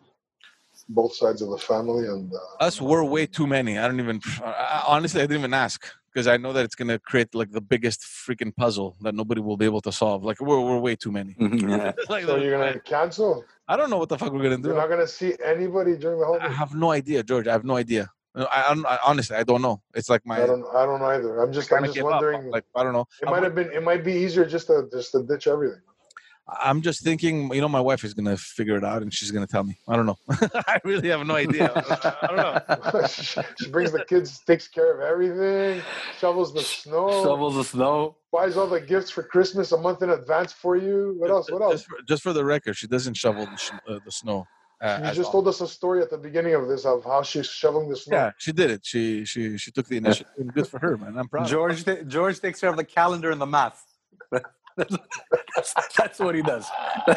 [0.88, 3.78] both sides of the family, and uh, Us, we're way too many.
[3.78, 4.22] I don't even.
[4.42, 7.60] I, honestly, I didn't even ask because I know that it's gonna create like the
[7.60, 10.24] biggest freaking puzzle that nobody will be able to solve.
[10.24, 11.36] Like we're we're way too many.
[11.40, 11.92] yeah.
[12.10, 13.44] like, so you're gonna cancel.
[13.68, 14.70] I don't know what the fuck we're gonna do.
[14.70, 17.48] You're not gonna see anybody during the whole I have no idea, George.
[17.48, 18.10] I have no idea.
[18.36, 19.82] I, I, don't- I honestly, I don't know.
[19.94, 20.66] It's like my I don't.
[20.74, 21.42] I don't either.
[21.42, 21.72] I'm just.
[21.74, 22.12] I'm just give up.
[22.12, 22.50] wondering.
[22.50, 23.06] Like I don't know.
[23.22, 23.72] it I'm- might have been.
[23.72, 25.82] It might be easier just to just to ditch everything.
[26.62, 27.54] I'm just thinking.
[27.54, 29.78] You know, my wife is gonna figure it out, and she's gonna tell me.
[29.88, 30.18] I don't know.
[30.68, 31.72] I really have no idea.
[32.22, 33.08] I don't know.
[33.60, 35.82] she, brings the kids, takes care of everything,
[36.20, 38.18] shovels the snow, Shovels the snow.
[38.34, 41.16] buys all the gifts for Christmas a month in advance for you.
[41.20, 41.50] What else?
[41.52, 41.74] What else?
[41.74, 44.46] Just for, just for the record, she doesn't shovel the, sh- uh, the snow.
[44.82, 45.32] Uh, You just all.
[45.34, 48.06] told us a story at the beginning of this of how she's shoveling this.
[48.06, 48.18] snow.
[48.18, 48.82] Yeah, she did it.
[48.84, 50.34] She she she took the initiative.
[50.54, 51.18] Good for her, man.
[51.18, 51.46] I'm proud.
[51.48, 53.84] George ta- George takes care of the calendar and the math.
[54.78, 54.96] that's,
[55.98, 56.66] that's what he does.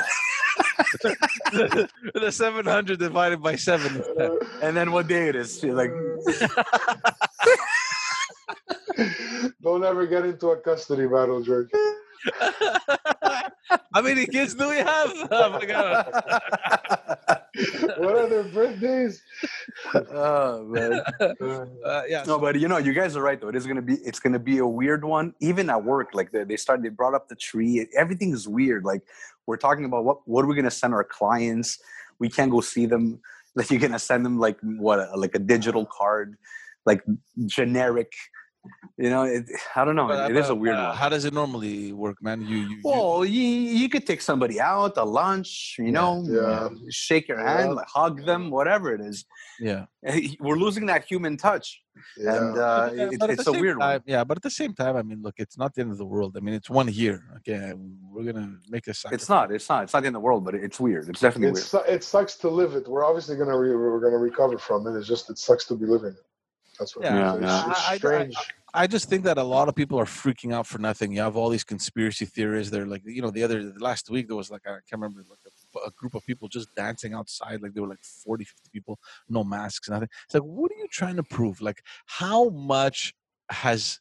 [1.43, 4.03] the 700 divided by seven.
[4.63, 5.59] And then what day it is?
[5.61, 5.91] She's like,
[9.63, 11.71] Don't ever get into a custody battle, George.
[13.95, 15.13] How many kids do we have?
[15.31, 17.01] Oh my god.
[17.97, 19.23] What are their birthdays?
[19.95, 21.01] oh man.
[21.85, 22.25] Uh, yeah.
[22.27, 23.49] No, but you know, you guys are right though.
[23.49, 25.35] It is gonna be it's gonna be a weird one.
[25.41, 27.87] Even at work, like they, they started they brought up the tree.
[27.97, 28.85] Everything is weird.
[28.85, 29.03] Like
[29.47, 31.79] we're talking about what what are we gonna send our clients?
[32.19, 33.21] We can't go see them.
[33.55, 36.37] Like you're gonna send them like what like a digital card,
[36.87, 37.03] like
[37.47, 38.13] generic.
[38.97, 40.07] You know, it, I don't know.
[40.07, 40.97] But, it is a uh, weird uh, one.
[40.97, 42.43] How does it normally work, man?
[42.43, 45.91] You, you, you Well, you, you could take somebody out, a lunch, you Yeah.
[45.99, 46.69] know, Yeah.
[46.91, 47.59] shake your Yeah.
[47.59, 49.25] hand, like, hug them, whatever it is.
[49.61, 49.87] yeah.
[50.39, 51.83] We're losing that human touch,
[52.17, 52.37] yeah.
[52.37, 54.03] and uh, Yeah, it, but at it's the a same weird time, one.
[54.07, 56.07] Yeah, but at the same time, I mean, look, it's not the end of the
[56.07, 56.37] world.
[56.37, 57.17] I mean, it's one year.
[57.39, 57.73] Okay,
[58.13, 59.23] we're gonna make a sacrifice.
[59.23, 59.51] It's not.
[59.51, 59.85] It's not.
[59.85, 61.09] It's not in the world, but it's weird.
[61.09, 61.65] It's definitely It, weird.
[61.65, 62.87] su- it sucks to live it.
[62.87, 64.97] We're obviously gonna re- we're gonna recover from it.
[64.99, 66.25] It's just it sucks to be living it.
[66.79, 67.43] That's what Yeah, it is.
[67.43, 67.61] yeah.
[67.61, 68.37] It's, it's I- I- strange.
[68.77, 71.13] I just think that a lot of people are freaking out for nothing.
[71.13, 72.73] You have all these conspiracy theories.
[72.73, 75.39] They're like, you know, the other last week there was like I can't remember like
[75.47, 77.63] a, a group of people just dancing outside.
[77.63, 80.09] Like there were like 40, 50 people, no masks, nothing.
[80.25, 81.61] It's like, what are you trying to prove?
[81.61, 83.15] Like, how much
[83.49, 84.01] has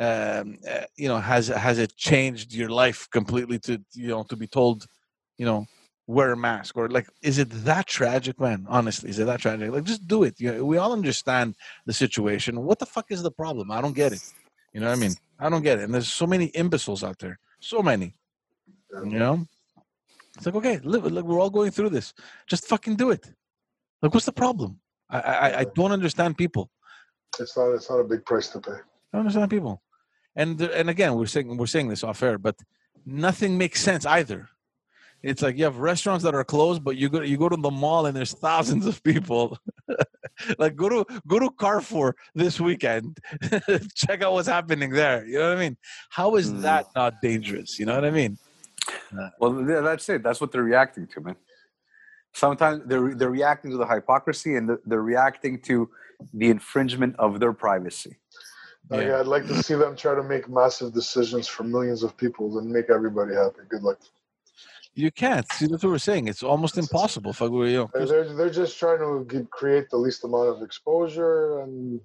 [0.00, 4.36] um, uh, you know has has it changed your life completely to you know to
[4.36, 4.84] be told,
[5.36, 5.64] you know,
[6.08, 8.66] wear a mask or like is it that tragic, man?
[8.68, 9.70] Honestly, is it that tragic?
[9.70, 10.34] Like, just do it.
[10.40, 11.54] You know, we all understand
[11.86, 12.64] the situation.
[12.64, 13.70] What the fuck is the problem?
[13.70, 14.22] I don't get it.
[14.72, 15.12] You know what I mean?
[15.38, 15.84] I don't get it.
[15.84, 17.38] And there's so many imbeciles out there.
[17.60, 18.14] So many.
[18.92, 19.46] You know?
[20.36, 21.12] It's like, okay, live it.
[21.12, 22.14] Look, we're all going through this.
[22.46, 23.30] Just fucking do it.
[24.00, 24.80] Like, what's the problem?
[25.10, 26.70] I I, I don't understand people.
[27.38, 28.72] It's not it's not a big price to pay.
[28.72, 29.82] I don't understand people.
[30.34, 32.56] And and again, we're saying we're saying this off air, but
[33.04, 34.48] nothing makes sense either.
[35.22, 37.70] It's like you have restaurants that are closed, but you go you go to the
[37.70, 39.58] mall and there's thousands of people.
[40.58, 43.18] like go to go to Carrefour this weekend,
[43.94, 45.26] check out what's happening there.
[45.26, 45.76] You know what I mean?
[46.10, 46.62] How is Mm.
[46.62, 47.78] that not dangerous?
[47.78, 48.38] You know what I mean?
[49.40, 50.22] Well, yeah, that's it.
[50.22, 51.36] That's what they're reacting to, man.
[52.32, 55.90] Sometimes they're they're reacting to the hypocrisy and they're, they're reacting to
[56.32, 58.16] the infringement of their privacy.
[58.88, 59.18] Like, Yeah.
[59.20, 62.70] I'd like to see them try to make massive decisions for millions of people and
[62.70, 63.62] make everybody happy.
[63.68, 63.98] Good luck.
[64.98, 65.46] You can't.
[65.52, 66.26] See, that's what we're saying.
[66.26, 67.30] It's almost impossible.
[67.30, 70.60] If I you They're, they're, they're just trying to get, create the least amount of
[70.60, 72.00] exposure and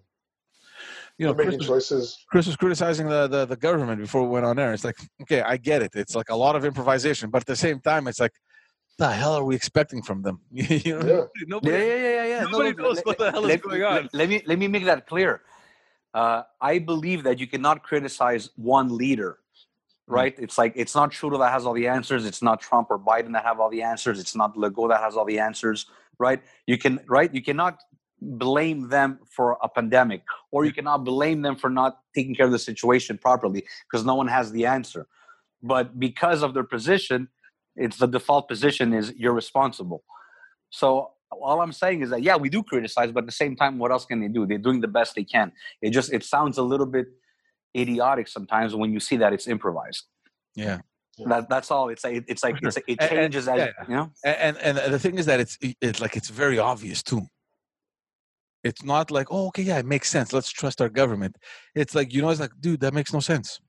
[1.17, 2.23] you know, making Chris- choices.
[2.29, 4.73] Chris was criticizing the, the, the government before we went on air.
[4.73, 5.95] It's like, okay, I get it.
[5.95, 8.33] It's like a lot of improvisation, but at the same time, it's like,
[8.99, 10.41] the hell are we expecting from them?
[10.51, 11.45] you know, Yeah.
[11.47, 12.25] nobody, Yeah, yeah, yeah, yeah.
[12.25, 12.43] yeah.
[12.43, 14.09] Nobody look, knows what the hell is let, going on.
[14.13, 15.41] Let, me let me make that clear.
[16.13, 19.39] Uh, I believe that you cannot criticize one leader.
[20.09, 20.15] Mm.
[20.15, 20.35] right?
[20.37, 22.25] It's like it's not Trudeau that has all the answers.
[22.25, 24.19] It's not Trump or Biden that have all the answers.
[24.19, 25.85] It's not Legault that has all the answers,
[26.19, 26.41] right?
[26.67, 27.33] You can right.
[27.33, 27.79] You cannot
[28.21, 32.51] blame them for a pandemic, or you cannot blame them for not taking care of
[32.51, 35.07] the situation properly because no one has the answer.
[35.61, 37.29] But because of their position,
[37.75, 40.03] it's the default position is you're responsible.
[40.69, 43.79] So all I'm saying is that yeah, we do criticize, but at the same time,
[43.79, 44.45] what else can they do?
[44.45, 45.51] They're doing the best they can.
[45.81, 47.07] It just it sounds a little bit
[47.75, 50.05] idiotic sometimes when you see that it's improvised.
[50.55, 50.79] yeah.
[51.27, 51.89] That, that's all.
[51.89, 53.71] It's like it's like it's, it And- and- changes as yeah.
[53.87, 54.11] you know.
[54.25, 57.21] And, and and the thing is that it's it's like it's very obvious too.
[58.63, 61.37] It's not like oh okay yeah it makes sense let's trust our government.
[61.75, 63.59] It's like you know it's like dude that makes no sense.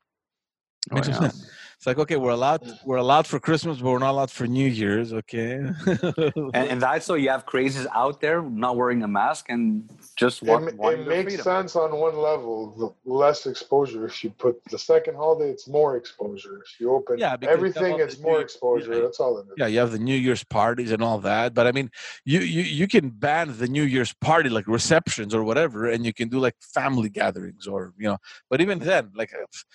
[0.86, 1.50] It Oh, makes no sense.
[1.84, 4.66] It's like okay we're allowed we're allowed for Christmas but we're not allowed for New
[4.66, 5.12] Year's.
[5.12, 5.52] Okay.
[6.56, 10.40] And, and that's so you have crazies out there not wearing a mask and just
[10.42, 11.44] It, want, ma- it makes freedom.
[11.44, 12.56] sense on one level.
[13.04, 14.06] The less exposure.
[14.06, 16.56] If you put the second holiday, it's more exposure.
[16.64, 18.94] If you open Yeah, you have everything, all it's the more new- exposure.
[18.94, 19.02] yeah.
[19.02, 19.54] That's all it is.
[19.58, 21.52] yeah, you have the New Year's parties and all that.
[21.52, 21.90] But I mean,
[22.24, 26.14] you you you can ban the New Year's party like receptions or whatever, and you
[26.14, 28.18] can do like family gatherings or you know.
[28.48, 29.30] But even then, like,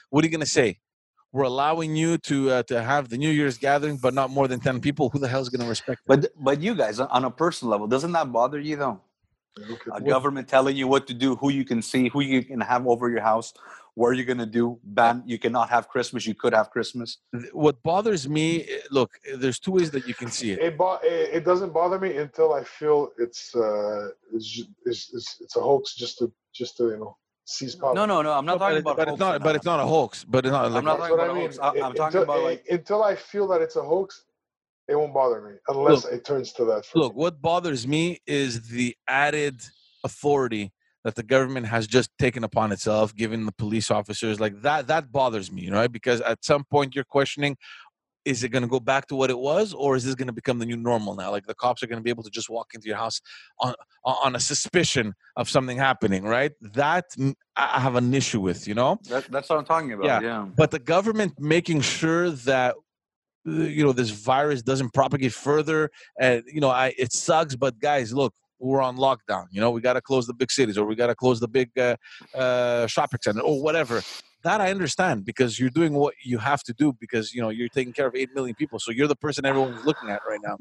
[0.10, 0.80] what are you gonna say?
[1.32, 4.60] We're allowing you to uh, to have the New Year's gathering, but not more than
[4.60, 5.10] ten people.
[5.10, 6.02] Who the hell's gonna respect?
[6.08, 6.22] That?
[6.22, 9.02] But but you guys on a personal level, doesn't that bother you though?
[9.60, 9.92] Okay.
[9.94, 12.88] A government telling you what to do, who you can see, who you can have
[12.88, 13.54] over your house,
[13.94, 14.80] where you're gonna do.
[14.84, 15.22] Ban.
[15.26, 16.26] You cannot have Christmas.
[16.26, 17.18] You could have Christmas.
[17.52, 20.60] What bothers me, eh, look, eh, there's two ways that you can see it.
[20.60, 25.38] It, bo- it it doesn't bother me until I feel it's uh it's it's, it's,
[25.42, 27.18] it's a hoax just to just to you know
[27.50, 27.94] seize power.
[27.94, 28.32] No, no, no.
[28.34, 28.98] I'm not No, talking it- about.
[28.98, 29.44] but it's not.
[29.44, 30.24] But it's not a hoax.
[30.24, 31.44] But it's not like I'm not talking what I about mean.
[31.46, 31.60] hoax.
[31.60, 34.24] I- I'm It- talking until, about, like- until I feel that it's a hoax,
[34.88, 36.86] it won't bother me unless it turns to that.
[36.96, 37.22] Look me.
[37.22, 39.62] what bothers me is the added
[40.04, 40.72] authority
[41.04, 45.12] that the government has just taken upon itself giving the police officers like that that
[45.12, 47.56] bothers me right because at some point you're questioning
[48.30, 50.38] is it going to go back to what it was or is this going to
[50.42, 52.50] become the new normal now like the cops are going to be able to just
[52.50, 53.18] walk into your house
[53.60, 58.42] on on a suspicion of something happening right that mm, i I have an issue
[58.50, 60.06] with you know That, that's what I'm talking about.
[60.12, 60.22] Yeah.
[60.30, 60.42] Yeah.
[60.62, 62.72] but the government making sure that
[63.46, 65.80] you know this virus doesn't propagate further
[66.26, 69.82] and you know i it sucks but guys look we're on lockdown you know we
[69.90, 71.96] got to close the big cities or we got to close the big uh,
[72.44, 74.02] uh, shopping center or whatever
[74.44, 77.70] that i understand because you're doing what you have to do because you know you're
[77.70, 80.58] taking care of 8 million people so you're the person everyone's looking at right now.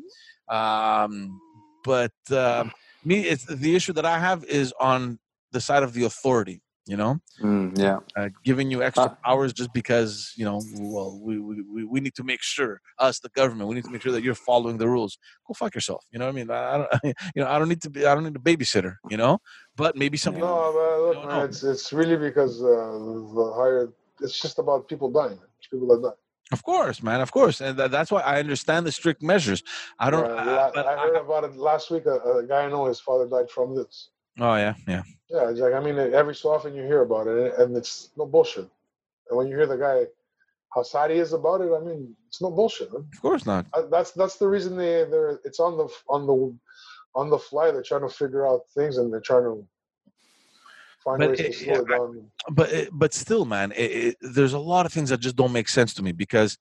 [0.48, 1.40] Um,
[1.84, 2.72] but um,
[3.04, 5.18] me it's the issue that i have is on
[5.52, 7.98] the side of the authority you know Mm, yeah.
[8.16, 9.14] uh, giving you extra Uh.
[9.24, 10.58] powers just because you know
[10.94, 12.72] well we, we we need to make sure
[13.06, 15.12] us the government we need to make sure that you're following the rules
[15.46, 16.90] go fuck yourself you know what i mean i, I don't
[17.36, 19.34] you know i don't need to be i don't need a babysitter you know
[19.82, 22.98] but maybe some people No, but look, No, it's it's really because uh,
[23.38, 23.84] the higher.
[24.24, 25.38] It's just about people dying.
[25.58, 26.18] It's people that die.
[26.56, 29.60] of course man of course and that, that's why i understand the strict measures
[30.04, 32.04] i don't Uh, I, I heard about it last week.
[32.06, 33.94] A, a guy I know, his father died from this.
[34.40, 37.54] Oh yeah yeah Yeah, it's like I mean, every so often you hear about it,
[37.58, 38.68] and it's no bullshit.
[39.28, 40.06] And when you hear the guy,
[40.74, 42.92] how sad he is about it, I mean, it's no bullshit.
[42.92, 43.04] Man.
[43.12, 46.36] of course not Uh, That's that's the reason they they're it's on the on the
[47.14, 47.70] on the fly.
[47.70, 49.56] They're trying to figure out things, and they're trying to
[51.04, 54.58] But it- to slow it yeah, I- but but still, man, it, it, there's a
[54.58, 56.58] lot of things that just don't make sense to me because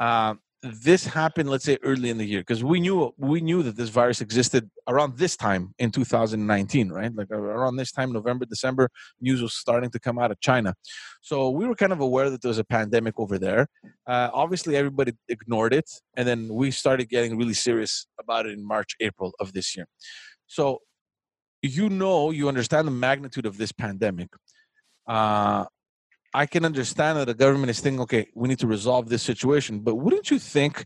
[0.00, 0.34] uh,
[0.80, 3.88] this happened, let's say, early in the year, because we knew we knew that this
[3.88, 7.14] virus existed around this time in 2019, right?
[7.14, 8.88] Like around this time, November, December,
[9.20, 10.74] news was starting to come out of China,
[11.20, 13.68] so we were kind of aware that there was a pandemic over there.
[14.06, 18.66] Uh, obviously, everybody ignored it, and then we started getting really serious about it in
[18.66, 19.86] March, April of this year.
[20.46, 20.82] So
[21.62, 24.28] you know you understand the magnitude of this pandemic
[25.06, 25.64] uh,
[26.42, 29.80] i can understand that the government is thinking okay we need to resolve this situation.
[29.80, 30.84] But wouldn't you think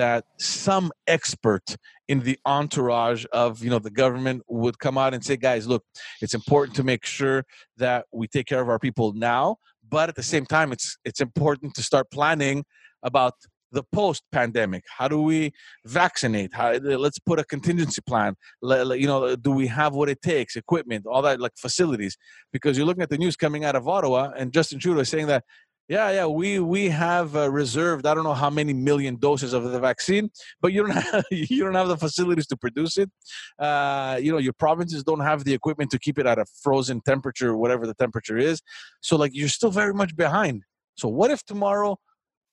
[0.00, 1.76] that some expert
[2.08, 5.84] in the entourage of you know the government would come out and say guys look
[6.20, 7.44] it's important to make sure
[7.76, 9.56] that we take care of our people now
[9.88, 12.64] but at the same time it's it's important to start planning
[13.04, 13.34] about
[13.72, 15.52] the post pandemic how do we
[15.84, 16.52] vaccinate?
[16.54, 18.36] How, let's put a contingency plan.
[18.62, 22.16] Le- le- you know do we have what it takes equipment all that like facilities?
[22.52, 25.26] Because you're looking at the news coming out of ottawa and justin trudeau is saying
[25.26, 25.44] that
[25.88, 29.62] yeah yeah we we have uh, reserved i don't know how many million doses of
[29.70, 30.28] the vaccine
[30.60, 33.10] but you don't have you don't have the facilities to produce it.
[33.58, 37.00] Uh, you know your provinces don't have the equipment to keep it at a frozen
[37.02, 38.60] temperature whatever the temperature is.
[39.00, 40.62] So like you're still very much behind.
[40.96, 41.98] So what if tomorrow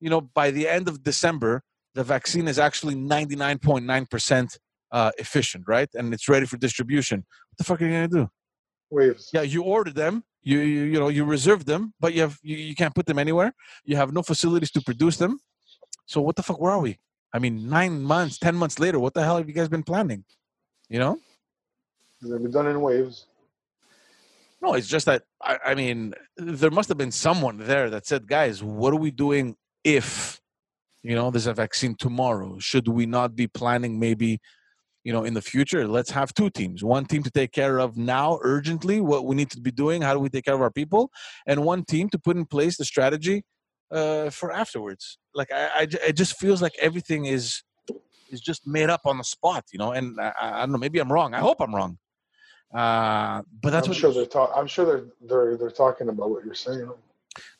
[0.04, 1.64] you know by the end of december
[1.96, 4.58] the vaccine is actually 99.9%
[4.92, 5.90] uh, efficient, right?
[5.94, 7.20] And it's ready for distribution.
[7.20, 8.30] What the fuck are you gonna do?
[8.90, 9.30] Waves.
[9.34, 12.58] Yeah, you ordered them, you you, you know you reserved them, but you have you,
[12.58, 13.54] you can't put them anywhere.
[13.86, 15.40] You have no facilities to produce them.
[16.06, 16.60] So what the fuck?
[16.60, 17.00] Where are we?
[17.34, 20.26] I mean, nine months, ten months later, what the hell have you guys been planning?
[20.90, 21.18] You know?
[22.22, 23.26] They'll be done in waves.
[24.62, 28.28] No, it's just that I, I mean, there must have been someone there that said,
[28.28, 30.40] "Guys, what are we doing if,
[31.02, 32.58] you know, there's a vaccine tomorrow?
[32.60, 34.40] Should we not be planning maybe,
[35.04, 35.88] you know, in the future?
[35.88, 39.50] Let's have two teams: one team to take care of now, urgently, what we need
[39.52, 41.12] to be doing, how do we take care of our people,
[41.46, 43.44] and one team to put in place the strategy
[43.92, 45.18] uh, for afterwards.
[45.34, 47.64] Like I, I, it just feels like everything is
[48.30, 49.92] is just made up on the spot, you know.
[49.92, 51.34] And I, I don't know, maybe I'm wrong.
[51.34, 51.98] I hope I'm wrong.
[52.74, 56.32] Uh, but that's I'm what sure they're talk- I'm sure they're they're they're talking about
[56.32, 56.90] what you're saying.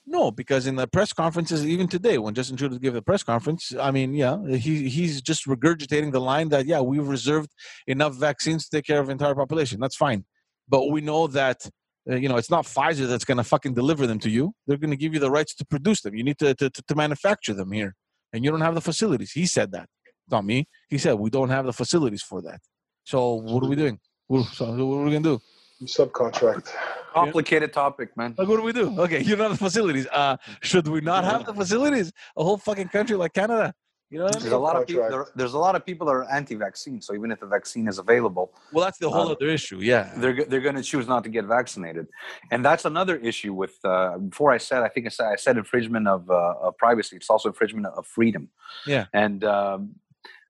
[0.06, 3.74] No, because in the press conferences, even today, when Justin Trudeau gave the press conference,
[3.80, 7.50] I mean, yeah, he he's just regurgitating the line that yeah, we've reserved
[7.88, 9.80] enough vaccines to take care of the entire population.
[9.80, 10.26] That's fine,
[10.68, 11.70] but we know that
[12.10, 14.54] uh, you know it's not Pfizer that's going to fucking deliver them to you.
[14.68, 16.16] They're going to give you the rights to produce them.
[16.16, 17.96] You need to, to to manufacture them here,
[18.34, 19.32] and you don't have the facilities.
[19.32, 19.88] He said that,
[20.30, 20.68] not me.
[20.90, 22.60] He said we don't have the facilities for that.
[23.06, 24.00] So what are we doing?
[24.28, 25.42] What, so what are we going to do?
[25.80, 26.74] You subcontract.
[27.14, 28.34] Complicated topic, man.
[28.38, 28.88] Like, what do we do?
[29.00, 30.08] Okay, you don't have the facilities.
[30.12, 32.12] Uh, should we not have the facilities?
[32.38, 33.74] A whole fucking country like Canada.
[34.10, 34.54] You know what I There's mean?
[34.54, 35.10] a lot of people.
[35.10, 37.02] There, there's a lot of people that are anti-vaccine.
[37.02, 39.80] So even if the vaccine is available, Well, that's the whole Uh, other issue.
[39.80, 40.04] Yeah.
[40.18, 42.06] they're they're going to choose not to get vaccinated,
[42.52, 43.54] and that's another issue.
[43.62, 46.78] With uh, before I said, I think I said I said infringement of, uh, of
[46.78, 47.16] privacy.
[47.16, 48.44] It's also infringement of freedom.
[48.86, 49.06] Yeah.
[49.14, 49.80] and um,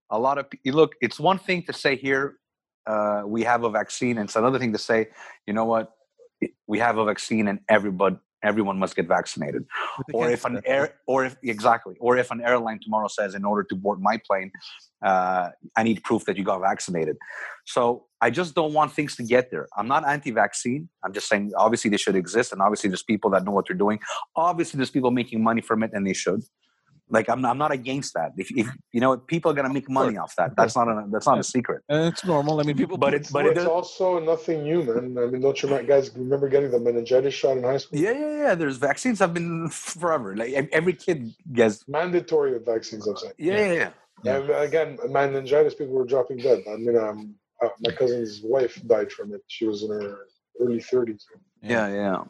[0.10, 0.92] a lot of pe- look.
[1.06, 2.26] It's one thing to say here
[2.86, 5.00] uh, we have a vaccine, and it's another thing to say,
[5.48, 5.86] you know what,
[6.68, 9.66] we have a vaccine, and everybody everyone must get vaccinated.
[10.14, 13.64] Or if an air or if exactly or if an airline tomorrow says in order
[13.64, 14.52] to board my plane
[15.02, 17.18] uh, i need proof that you got vaccinated.
[17.66, 19.68] So i just don't want things to get there.
[19.78, 20.90] I'm not anti-vaccine.
[21.04, 23.78] I'm just saying obviously they should exist and obviously there's people that know what they're
[23.78, 24.00] doing.
[24.36, 26.44] Obviously there's people making money from it and they should
[27.14, 28.32] Like I'm, I'm not against that.
[28.38, 30.56] If, if you know, people are gonna make money off that.
[30.58, 31.84] That's not a, that's not a secret.
[31.88, 32.60] And it's normal.
[32.60, 32.98] I mean, people.
[32.98, 35.18] But it's but Well, it it's also nothing new, man.
[35.24, 38.00] I mean, don't you guys remember getting the meningitis shot in high school?
[38.00, 38.56] yeah, yeah, yeah.
[38.56, 40.36] There's vaccines have been forever.
[40.36, 41.88] Like every kid gets.
[41.88, 43.34] Mandatory vaccines, I'm saying.
[43.38, 43.90] Yeah, yeah, yeah.
[44.24, 44.38] Yeah.
[44.38, 46.64] And again, meningitis, people were dropping dead.
[46.68, 49.44] I mean, um, uh, my cousin's wife died from it.
[49.48, 50.26] She was in her
[50.60, 51.24] early 30s.
[51.62, 52.24] Yeah, yeah.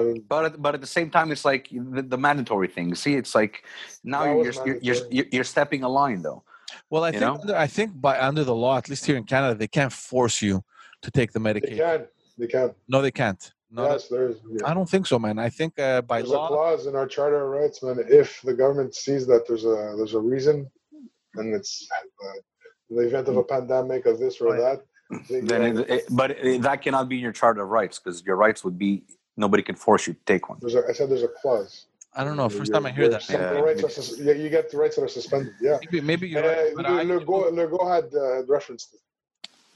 [0.00, 2.94] I But at, but at the same time, it's like the, the mandatory thing.
[2.94, 3.64] See, it's like
[4.04, 6.42] now you're you're, you're you're you're stepping a line though.
[6.90, 9.54] Well, I think under, I think by under the law, at least here in Canada,
[9.54, 10.64] they can't force you
[11.02, 11.78] to take the they medication.
[11.78, 12.06] can.
[12.38, 12.74] They can.
[12.88, 13.52] No, they can't.
[13.70, 14.36] No, yes, there is.
[14.48, 14.68] yeah.
[14.68, 15.38] I don't think so, man.
[15.38, 17.98] I think uh, by There's a clause in our Charter of Rights, man.
[18.08, 20.70] If the government sees that there's a there's a reason,
[21.34, 21.86] and it's
[22.24, 22.28] uh,
[22.90, 24.78] the event of a pandemic of this or Right.
[25.10, 28.24] that, Then, it, it, but it, that cannot be in your charter of rights because
[28.24, 29.04] your rights would be
[29.36, 30.58] nobody can force you to take one.
[30.60, 31.86] there's a, I said there's a clause.
[32.14, 32.48] I don't know.
[32.48, 33.22] First Your- time I hear that.
[33.22, 33.52] some- Yeah.
[33.54, 35.52] the rights are sus- yeah, you get the rights that are suspended.
[35.60, 35.78] Yeah.
[35.84, 36.72] Maybe, maybe you're Uh, right.
[36.74, 39.00] But I, Le Go Legault had uh, referenced it.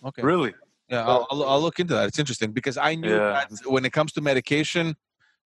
[0.08, 0.22] okay.
[0.22, 0.54] Really?
[0.88, 2.08] Yeah, I'll, I'll, I'll look into that.
[2.08, 3.44] It's interesting because I knew Yeah.
[3.50, 4.96] that when it comes to medication,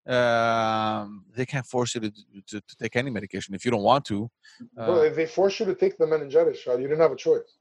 [0.07, 2.11] um, they can't force you to,
[2.49, 4.31] to, to take any medication if you don't want to.
[4.75, 7.15] well, Uh, if they force you to take the meningitis shot, you didn't have a
[7.15, 7.57] choice.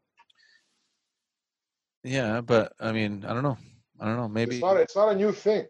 [2.05, 3.59] yeah, but I mean, I don't know.
[4.01, 4.29] I don't know.
[4.29, 4.57] Maybe.
[4.57, 4.77] It's not.
[4.77, 5.67] It's not a new thing.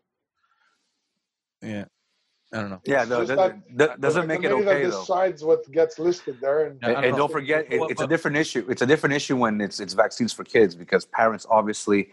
[1.65, 1.85] Yeah,
[2.53, 2.81] I don't know.
[2.85, 5.01] Yeah, It's no, that, that- that doesn't make it committee okay that though.
[5.01, 8.07] decides what gets listed there, and Yeah, And, don't and don't forget, it, it's a
[8.07, 8.65] different issue.
[8.69, 12.11] It's a different issue when it's it's vaccines for kids because parents obviously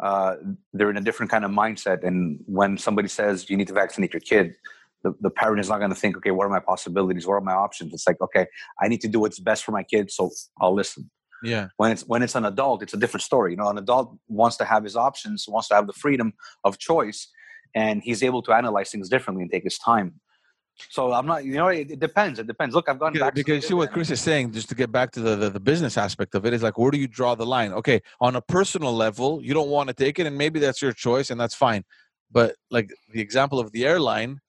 [0.00, 0.36] uh,
[0.72, 2.04] they're in a different kind of mindset.
[2.04, 4.54] And when somebody says you need to vaccinate your kid,
[5.02, 7.26] the, the parent is not going to think, okay, what are my possibilities?
[7.26, 7.92] What are my options?
[7.94, 8.46] It's like, okay,
[8.82, 11.10] I need to do what's best for my kid, so I'll listen.
[11.42, 13.52] Yeah, When it's when it's an adult, it's a different story.
[13.52, 16.32] You know, an adult wants to have his options, wants to have the freedom
[16.64, 17.28] of choice,
[17.74, 20.20] and he's able to analyze things differently and take his time.
[20.90, 22.38] So I'm not, you know, it, it depends.
[22.38, 22.74] It depends.
[22.74, 24.52] Look, I've gone back because you see what Chris is saying.
[24.52, 26.90] Just to get back to the, the the business aspect of it is like, where
[26.90, 27.72] do you draw the line?
[27.72, 30.92] Okay, on a personal level, you don't want to take it, and maybe that's your
[30.92, 31.82] choice, and that's fine.
[32.30, 34.40] But like the example of the airline,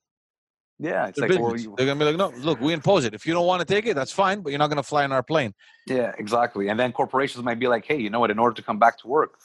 [0.80, 3.14] Yeah, it's They're, like, well, you, They're gonna be like, no, look, we impose it.
[3.14, 5.12] If you don't want to take it, that's fine, but you're not gonna fly in
[5.12, 5.54] our plane.
[5.88, 6.70] Yeah, exactly.
[6.70, 8.30] And then corporations might be like, hey, you know what?
[8.30, 9.40] In order to come back to work,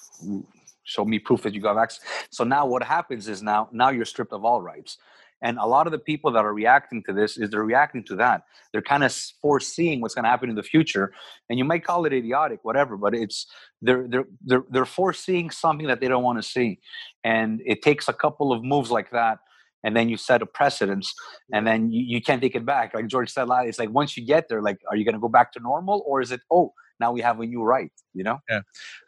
[0.84, 2.28] show me proof that you got vaccinated.
[2.30, 4.98] So now what happens is now now you're stripped of all rights.
[5.44, 8.16] And a lot of the people that are reacting to this is they're reacting to
[8.16, 8.44] that.
[8.70, 11.12] They're kind of foreseeing what's going to happen in the future.
[11.50, 13.46] And you might call it idiotic, whatever, but it's
[13.80, 16.78] they're they're they're they're foreseeing something that they don't want to see.
[17.24, 19.38] And it takes a couple of moves like that.
[19.84, 21.12] And then you set a precedence,
[21.52, 22.94] and then you, you can't take it back.
[22.94, 25.28] Like George said, it's like once you get there, like, are you going to go
[25.28, 28.38] back to normal, or is it, oh, now we have a new right you know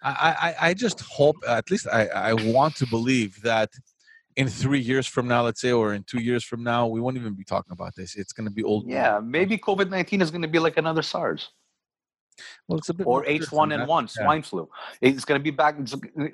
[0.03, 3.71] I, I, I just hope, at least I, I want to believe that
[4.41, 7.17] in three years from now, let's say, or in two years from now, we won't
[7.23, 8.11] even be talking about this.
[8.21, 8.83] It's going to be old.
[9.01, 11.43] yeah maybe covid-19 is going to be like another sars
[12.67, 13.87] Well, it's a bit or than h1n1 that.
[14.17, 14.25] Yeah.
[14.25, 14.63] swine flu
[15.07, 15.73] it's going to be back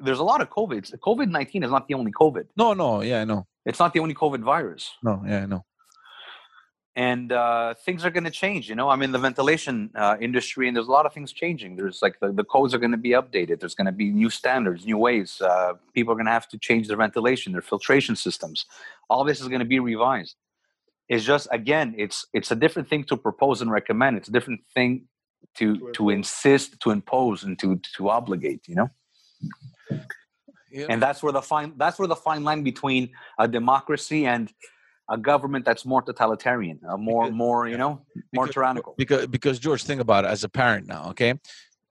[0.06, 3.24] there's a lot of covid covid-19 is not the only covid No, no, yeah, I
[3.30, 3.40] know.
[3.68, 5.62] it's not the only covid virus No, yeah, I know.
[6.96, 8.88] And uh, things are going to change you know?
[8.88, 11.76] I'm in the ventilation uh, industry and there's a lot of things changing.
[11.76, 13.60] There's like the, the codes are going to be updated.
[13.60, 16.58] There's going to be new standards new ways uh, people are going to have to
[16.58, 18.66] change their ventilation their filtration systems.
[19.08, 20.36] All this is going to be revised.
[21.08, 24.16] It's just again it's it's a different thing to propose and recommend.
[24.16, 25.06] It's a different thing
[25.56, 28.88] to To insist to impose and to to obligate you know?
[30.70, 30.86] Yeah.
[30.88, 34.52] and that's where the fine that's where the fine line between a democracy and
[35.10, 37.92] a government that's more totalitarian a more Because- more you know
[38.34, 41.02] more Because- tyrannical because because George, think about it as a parent now.
[41.10, 41.32] Okay,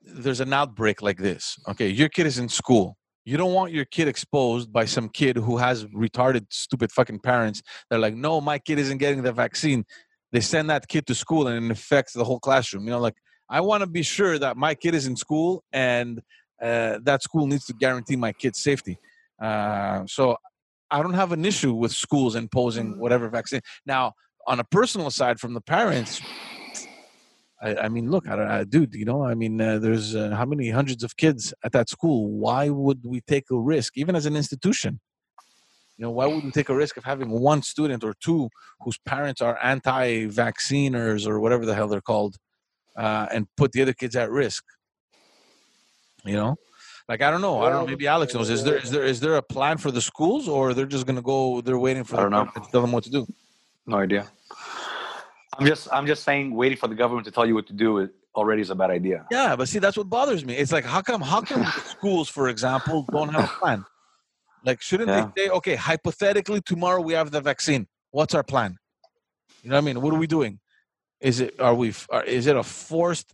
[0.01, 1.43] there's an outbreak like this.
[1.71, 2.87] Okay, your kid is in school.
[3.25, 7.61] You don't want your kid exposed by some kid who has retarded, stupid fucking parents.
[7.87, 9.83] They're like, no, my kid isn't getting the vaccine.
[10.31, 12.83] They send that kid to school and it affects the whole classroom.
[12.85, 13.17] You know, like
[13.49, 16.21] I want to be sure that my kid is in school and
[16.61, 18.97] uh, that school needs to guarantee my kid's safety.
[19.47, 20.23] Uh, so
[20.91, 23.61] I don't have an issue with schools imposing whatever vaccine.
[23.85, 24.13] Now,
[24.47, 26.21] on a personal side, from the parents,
[27.61, 30.31] I, I mean, look, I, don't- I, dude, you know, I mean, uh, there's uh,
[30.35, 32.29] how many hundreds of kids at that school?
[32.31, 34.99] Why would we take a risk, even as an institution?
[35.97, 38.97] You know, why would we take a risk of having one student or two whose
[38.99, 42.37] parents are anti-vacciners or whatever the hell they're called,
[42.97, 44.63] uh, and put the other kids at risk?
[46.23, 46.55] You know,
[47.09, 47.55] like I don't know.
[47.63, 47.87] I don't know.
[47.93, 48.49] Maybe Alex knows.
[48.49, 51.21] Is there is there is there a plan for the schools, or they're just gonna
[51.33, 51.59] go?
[51.65, 52.45] They're waiting for I don't know.
[52.71, 53.21] tell them what to do.
[53.93, 54.23] no idea
[55.57, 57.87] i'm just i'm just saying waiting for the government to tell you what to do
[58.39, 60.53] already is a bad idea Yeah, but see, that's what bothers me.
[60.61, 61.63] It's like, how come, how come
[61.95, 63.79] schools, for example, don't have a plan?
[64.67, 65.21] Like, shouldn't Yeah.
[65.35, 67.83] they say, okay, hypothetically, tomorrow we have the vaccine.
[68.17, 68.71] What's our plan?
[69.63, 69.97] You know what I mean?
[70.03, 70.53] What are we doing?
[71.29, 73.29] Is it are we are, is it a forced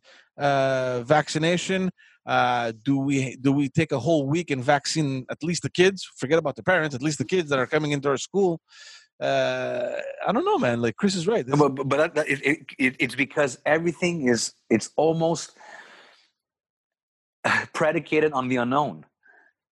[0.48, 1.82] uh, vaccination?
[2.26, 6.10] Uh, do we do we take a whole week and vaccine at least the kids?
[6.18, 6.96] Forget about the parents.
[6.96, 8.60] At least the kids that are coming into our school.
[9.22, 9.92] Uh,
[10.28, 10.82] I don't know, man.
[10.82, 11.46] Like Chris is right.
[11.46, 15.56] This- but but, but it, it, it, it's because everything is it's almost
[17.74, 19.06] predicated on the unknown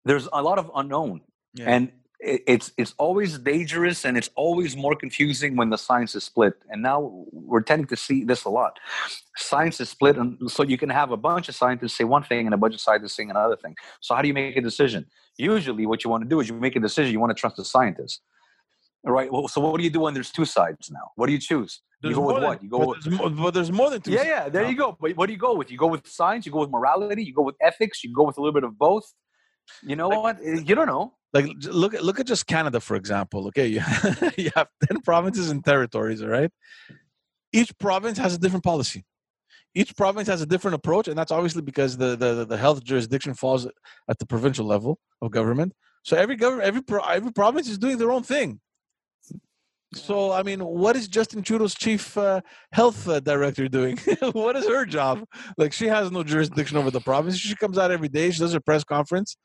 [0.06, 1.22] there's a lot of unknown
[1.56, 1.70] Yeah.
[1.70, 1.92] and
[2.24, 6.82] it's it's always dangerous and it's always more confusing when the science is split and
[6.82, 8.80] now we're tending to see this a lot
[9.36, 12.46] science is split and so you can have a bunch of scientists say one thing
[12.46, 15.06] and a bunch of scientists saying another thing so how do you make a decision
[15.38, 17.58] usually what you want to do is you make a decision you want to trust
[17.58, 18.22] the scientists
[19.04, 21.40] right well, so what do you do when there's two sides now what do you
[21.40, 23.90] choose you go with than- what you go but with there's, more, but there's more
[23.90, 24.12] than two.
[24.12, 24.50] yeah, yeah.
[24.50, 24.98] There you go.
[25.00, 25.72] But what do you go with?
[25.72, 26.46] You go with science.
[26.46, 27.24] You go with morality.
[27.24, 28.04] You go with ethics.
[28.04, 29.06] You go with a little bit of both.
[29.82, 30.38] You know what?
[30.44, 31.14] Eh, You don't know.
[31.34, 31.48] like
[31.84, 33.48] look at look at just Canada for example.
[33.48, 33.82] Okay, you
[34.38, 36.22] you have ten provinces and territories.
[36.22, 36.52] All right,
[37.52, 39.04] each province has a different policy.
[39.76, 43.34] Each province has a different approach, and that's obviously because the the, the health jurisdiction
[43.34, 43.66] falls
[44.12, 45.74] at the provincial level of government.
[46.04, 48.60] So every government, every pro, every province is doing their own thing.
[49.96, 52.42] So I mean, what is Justin Trudeau's chief uh,
[52.72, 53.98] health uh, director doing?
[54.34, 55.24] what is her job?
[55.58, 57.38] Like she has no jurisdiction over the province.
[57.38, 58.32] She comes out every day.
[58.32, 59.38] She does her press conference,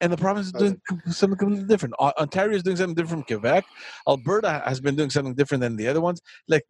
[0.00, 1.94] and the province is doing something completely different.
[1.98, 3.64] Ontario is doing something different from Quebec.
[4.08, 6.20] Alberta has been doing something different than the other ones.
[6.48, 6.64] Like,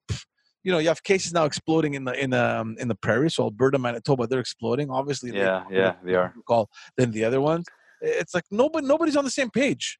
[0.65, 3.31] you know, you have cases now exploding in the in um, in the prairie.
[3.31, 4.91] So Alberta, Manitoba, they're exploding.
[4.91, 6.35] Obviously, they- Yeah, yeah, they are.
[6.47, 7.67] Call than the other ones.
[8.01, 9.99] It's like nobody nobody's on the same page.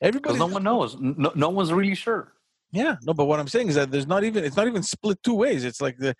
[0.00, 0.96] Everybody, no one knows.
[1.00, 2.32] No, no one's really sure.
[2.72, 3.14] yeah, no.
[3.14, 5.64] But what I'm saying is that there's not even it's not even split two ways.
[5.64, 6.14] It's like the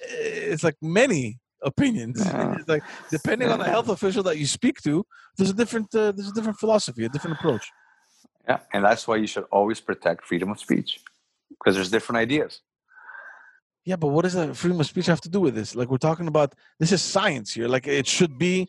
[0.00, 2.22] it's like many opinions.
[2.36, 2.56] Yeah.
[2.66, 5.04] Like depending on the health official that you speak to,
[5.36, 7.66] there's a different uh, there's a different philosophy, a different approach.
[8.48, 11.00] Yeah, and that's why you should always protect freedom of speech
[11.58, 12.60] because there's different ideas.
[13.84, 15.74] Yeah, but what does that freedom of speech have to do with this?
[15.74, 17.68] Like we're talking about this is science here.
[17.68, 18.68] Like it should be,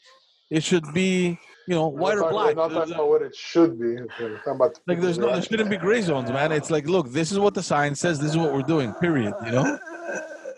[0.49, 2.55] it should be, you know, We're white not or black.
[2.55, 3.97] Not talking about what it should be.
[4.45, 6.51] About Like there's no, there shouldn't be gray zones, man.
[6.51, 8.19] It's like, look, this is what the science says.
[8.19, 8.93] This is what we're doing.
[8.95, 9.33] Period.
[9.45, 9.79] You know.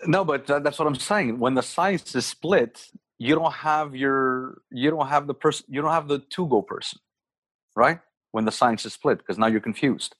[0.06, 1.38] No, but that, that's what I'm saying.
[1.38, 2.86] When the science is split,
[3.18, 6.62] you don't have your you don't have the person you don't have the to go
[6.62, 7.00] person,
[7.76, 8.00] right?
[8.32, 10.14] When the science is split, because now you're confused.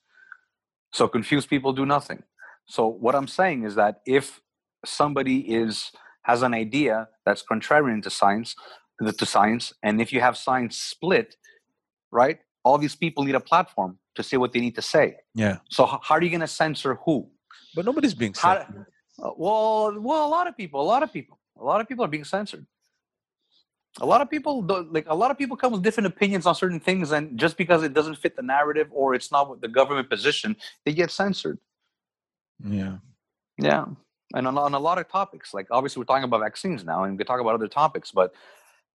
[0.93, 2.25] So confused people do nothing.
[2.67, 4.41] So what I'm saying is that if
[4.85, 5.93] somebody is
[6.25, 8.55] has an idea that's contrarian to science,
[9.01, 11.37] to science, and if you have science split,
[12.13, 12.39] right?
[12.65, 15.17] All these people need a platform to say what they need to say.
[15.35, 15.59] Yeah.
[15.71, 17.31] So how are you going to censor who?
[17.75, 18.85] But nobody's being censored.
[19.23, 22.05] Uh, well, well, a lot of people, a lot of people, a lot of people
[22.05, 22.67] are being censored.
[24.01, 26.79] A lot of people, like a lot of people, come with different opinions on certain
[26.81, 30.09] things, and just because it doesn't fit the narrative or it's not what the government
[30.09, 31.59] position, they get censored.
[32.65, 32.99] Yeah.
[33.59, 33.87] Yeah,
[34.35, 37.19] and on, on a lot of topics, like obviously we're talking about vaccines now, and
[37.19, 38.33] we talk about other topics, but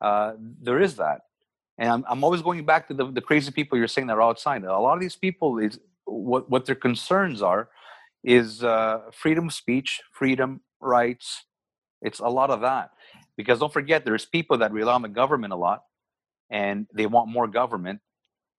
[0.01, 1.21] uh, there is that.
[1.77, 4.21] And I'm, I'm always going back to the, the crazy people you're saying that are
[4.21, 4.63] outside.
[4.63, 7.69] A lot of these people is what what their concerns are
[8.25, 11.45] is uh, freedom of speech, freedom, rights.
[12.01, 12.89] It's a lot of that
[13.37, 15.83] because don't forget there's people that rely on the government a lot,
[16.49, 18.01] and they want more government.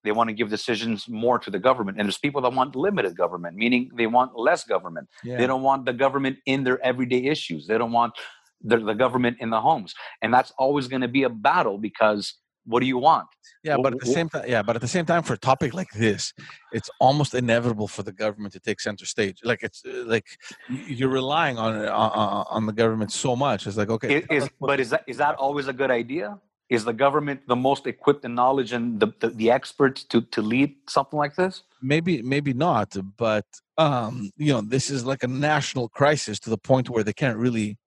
[0.04, 3.16] They want to give decisions more to the government, and there's people that want limited
[3.16, 5.08] government, meaning they want less government.
[5.24, 5.38] Yeah.
[5.38, 7.66] They don't want the government in their everyday issues.
[7.66, 8.14] They don't want
[8.62, 9.94] the, the government in the homes.
[10.22, 12.34] And that's always going to be a battle because
[12.66, 13.28] what do you want?
[13.62, 15.72] Yeah, but at the same time, yeah, but at the same time, for a topic
[15.74, 16.32] like this,
[16.72, 19.38] it's almost inevitable for the government to take center stage.
[19.44, 20.26] Like it's uh, like
[20.68, 23.66] you're relying on it- on, on on the government so much.
[23.66, 26.38] It's like okay, I- Is, but is that is that always a good idea?
[26.68, 30.42] Is the government the most equipped in knowledge and the, the, the experts to, to
[30.42, 31.62] lead something like this?
[31.80, 33.44] maybe maybe not, but
[33.78, 37.36] um, you know, this is like a national crisis to the point where they can't
[37.36, 37.78] really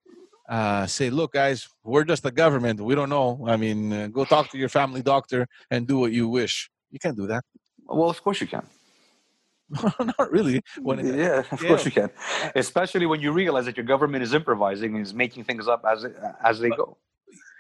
[0.50, 2.82] uh, say, "Look, guys, we're just the government.
[2.82, 3.46] We don't know.
[3.48, 7.00] I mean, uh, go talk to your family doctor and do what you wish." You
[7.00, 7.44] can't do that.
[7.86, 8.66] Well, of course you can.
[10.00, 10.62] not really.
[10.82, 11.68] When it, yeah, of yeah.
[11.68, 12.10] course you can.
[12.56, 16.06] Especially when you realize that your government is improvising and is making things up as
[16.44, 16.98] as they go.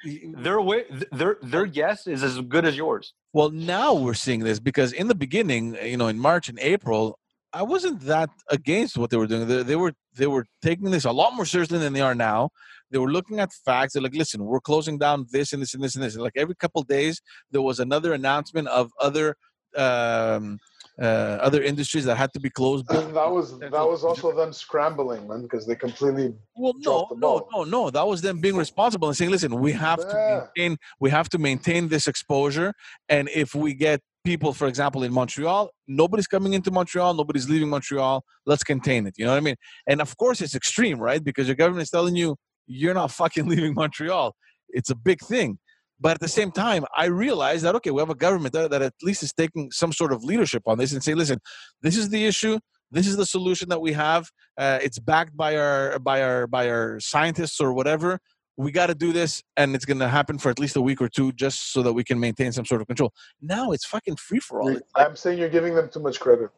[0.04, 3.14] Their way, their their guess is as good as yours.
[3.34, 7.20] Well, now we're seeing this because in the beginning, you know, in March and April,
[7.54, 9.48] I wasn't that against what they were doing.
[9.48, 12.50] They, they were they were taking this a lot more seriously than they are now.
[12.92, 13.94] They were looking at facts.
[13.94, 16.16] They're like, listen, we're closing down this and this and this and this.
[16.16, 17.22] And Like every couple days,
[17.52, 19.36] there was another announcement of other
[19.76, 20.58] um,
[21.02, 22.88] uh, other industries that had to be closed.
[22.88, 27.64] that was that was also them scrambling, man, because they completely Well, no, no, no,
[27.64, 27.90] no.
[27.90, 30.12] That was them being responsible and saying, "Listen, we have Yeah.
[30.12, 30.18] to
[30.58, 32.74] maintain, we have to maintain this exposure,
[33.08, 37.70] and if we get people, for example, in Montreal, nobody's coming into Montreal, nobody's leaving
[37.70, 38.24] Montreal.
[38.46, 39.14] Let's contain it.
[39.18, 39.56] You know what I mean?
[39.88, 41.24] And of course, it's extreme, right?
[41.24, 42.36] Because your government is telling you
[42.70, 44.36] you're not fucking leaving Montreal.
[44.70, 45.60] It's a big thing.
[46.00, 48.82] But at the same time, I realize that okay, we have a government that, that
[48.82, 51.40] at least is taking some sort of leadership on this and say, listen,
[51.82, 52.60] this is the issue.
[52.92, 54.30] This is the solution that we have.
[54.58, 58.20] Uh, it's backed by our by our by our scientists or whatever.
[58.56, 61.02] We got to do this, and it's going to happen for at least a week
[61.02, 63.14] or two, just so that we can maintain some sort of control.
[63.42, 64.78] Now it's fucking free for all.
[64.96, 66.50] I'm saying you're giving them too much credit.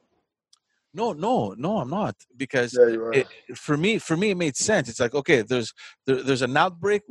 [0.93, 4.89] No, no, no, I'm not because Yeah, it, for me, for me, it made sense.
[4.89, 5.73] It's like okay, there's
[6.05, 7.03] there, there's an outbreak.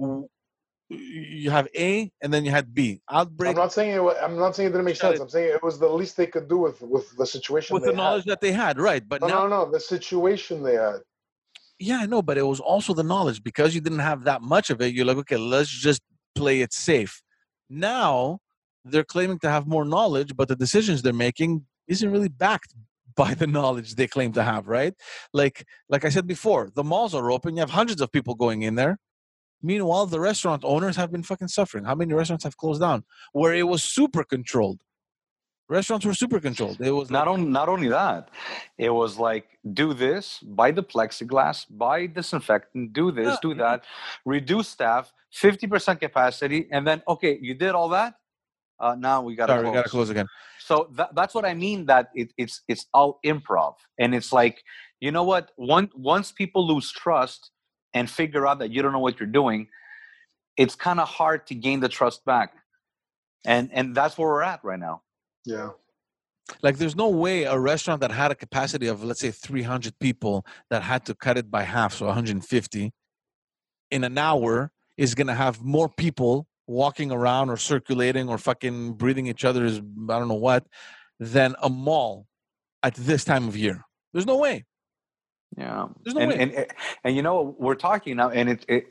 [0.89, 3.01] You have A, and then you had B.
[3.11, 4.17] Outbreak I'm not saying it.
[4.23, 5.21] I'm not saying it didn't make sense.
[5.21, 7.75] I'm saying it was the least they could do with with the situation.
[7.75, 8.33] with the knowledge Had.
[8.33, 9.09] that they had, right?
[9.09, 9.71] But No, now, no, no.
[9.71, 11.01] The situation they had.
[11.79, 14.69] yeah, I know, but it was also the knowledge because you didn't have that much
[14.69, 14.93] of it.
[14.95, 16.03] You're like, okay, let's just
[16.35, 17.23] play it safe.
[17.71, 18.41] Now
[18.85, 22.75] they're claiming to have more knowledge, but the decisions they're making isn't really backed
[23.17, 24.95] by the knowledge they claim to have, right?
[25.33, 27.57] Like, like I said before, the malls are open.
[27.57, 28.99] You have hundreds of people going in there.
[29.63, 31.85] Meanwhile, the restaurant owners have been fucking suffering.
[31.85, 34.81] How many restaurants have closed down where it was super controlled?
[35.69, 36.81] Restaurants were super controlled.
[36.81, 38.31] It was Not only not only that,
[38.77, 43.85] it was like do this, buy the plexiglass, buy disinfectant, do this, Yeah, do that,
[44.25, 48.15] reduce staff, fifty percent capacity, and then okay, you did all that.
[48.81, 49.71] Uh, now we got to sorry, close.
[49.73, 50.27] we gotta close again.
[50.71, 51.87] So that, that's what I mean.
[51.87, 54.63] That it, it's it's all improv, and it's like
[55.01, 55.51] you know what?
[55.57, 57.51] One once people lose trust
[57.93, 59.67] and figure out that you don't know what you're doing,
[60.57, 62.53] it's kind of hard to gain the trust back,
[63.45, 65.03] and and that's where we're at right now.
[65.45, 65.71] Yeah.
[66.63, 70.45] Like, there's no way a restaurant that had a capacity of, let's say, 300 people
[70.69, 72.93] that had to cut it by half, so 150,
[73.91, 78.93] in an hour is going to have more people walking around or circulating or fucking
[78.93, 80.65] breathing each other's, I don't know what,
[81.19, 82.27] than a mall
[82.85, 83.85] at this time of year.
[84.13, 84.65] There's no way.
[85.59, 86.39] Yeah, There's no and, way.
[86.39, 86.67] and and
[87.03, 88.87] and you know we're talking now, and it, it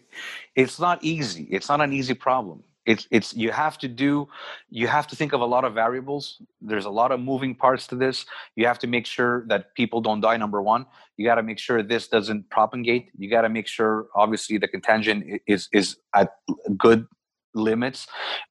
[0.58, 1.44] it's not easy.
[1.50, 2.64] It's not an easy problem.
[2.86, 4.28] It's it's you have to do,
[4.70, 6.42] you have to think of a lot of variables.
[6.60, 8.26] There's a lot of moving parts to this.
[8.58, 10.36] You have to make sure that people don't die.
[10.36, 13.10] Number one, you got to make sure this doesn't propagate.
[13.18, 16.30] You got to make sure, obviously, the contagion is is at
[16.78, 17.08] good
[17.54, 18.08] limits.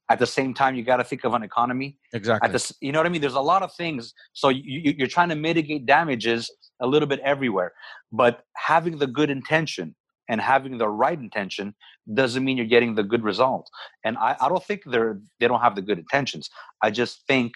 [0.09, 2.45] At the same time, you got to think of an economy Exactly.
[2.47, 5.07] at this you know what i mean there's a lot of things so you- you're
[5.07, 6.49] trying to mitigate damages
[6.81, 7.71] a little bit everywhere
[8.11, 9.95] but having the good intention
[10.27, 11.73] and having the right intention
[12.13, 13.69] doesn't mean you're getting the good result
[14.03, 16.49] and i, I don't think they're they don't have the good intentions
[16.81, 17.53] i just think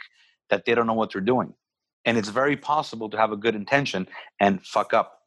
[0.50, 1.54] that they don't know what they're doing
[2.06, 4.08] and it's very possible to have a good intention
[4.40, 5.20] and fuck up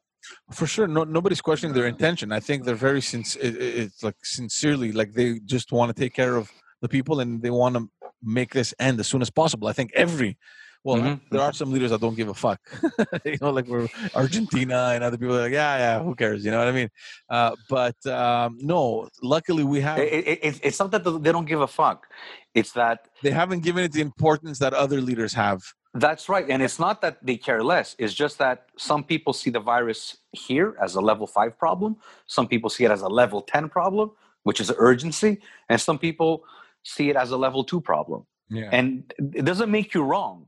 [0.51, 2.31] For sure, no, nobody's questioning their intention.
[2.31, 3.41] I think they're very sincere.
[3.43, 6.49] It's like sincerely, like they just want to take care of
[6.81, 7.89] the people and they want to
[8.23, 9.67] make this end as soon as possible.
[9.67, 10.37] I think every,
[10.83, 11.19] well, Mhm.
[11.31, 12.59] there are some leaders that don't give a fuck.
[13.25, 16.43] you know, like we're Argentina and other people are like, yeah, yeah, who cares?
[16.45, 16.89] You know what I mean?
[17.29, 19.97] Uh, but um, no, luckily we have.
[19.99, 22.07] it, it, it- it's not that they don't give a fuck
[22.55, 25.61] it's that They haven't given it the importance that other leaders have.
[25.99, 26.45] That's right.
[26.47, 27.95] And it's not that they care less.
[27.97, 31.97] It's just that some people see the virus here as a level five problem.
[32.27, 34.11] Some people see it as a level 10 problem,
[34.43, 35.41] which is urgency.
[35.69, 36.43] And some people
[36.83, 38.27] see it as a level two problem.
[38.49, 38.69] Yeah.
[38.71, 40.45] And it doesn't make you wrong.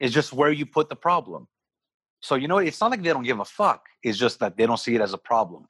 [0.00, 1.46] It's just where you put the problem.
[2.20, 3.86] So, you know, it's not like they don't give a fuck.
[4.02, 5.66] It's just that they don't see it as a problem.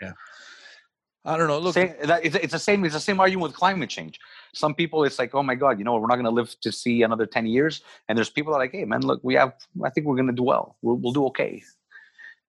[1.26, 1.58] I don't know.
[1.58, 2.84] Look, Same, that, it's, it's the same.
[2.84, 4.20] It's the same argument with climate change.
[4.52, 6.70] Some people, it's like, oh my god, you know, we're not going to live to
[6.70, 7.80] see another ten years.
[8.08, 9.54] And there's people that are like, hey man, look, we have.
[9.82, 10.76] I think we're going to do well.
[10.82, 11.62] We'll, we'll do okay.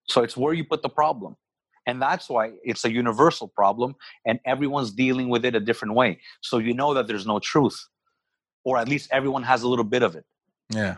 [0.09, 1.37] So it's where you put the problem,
[1.87, 3.95] and that's why it's a universal problem,
[4.25, 6.19] and everyone's dealing with it a different way.
[6.41, 7.87] So you know that there's no truth,
[8.65, 10.25] or at least everyone has a little bit of it,
[10.69, 10.97] yeah.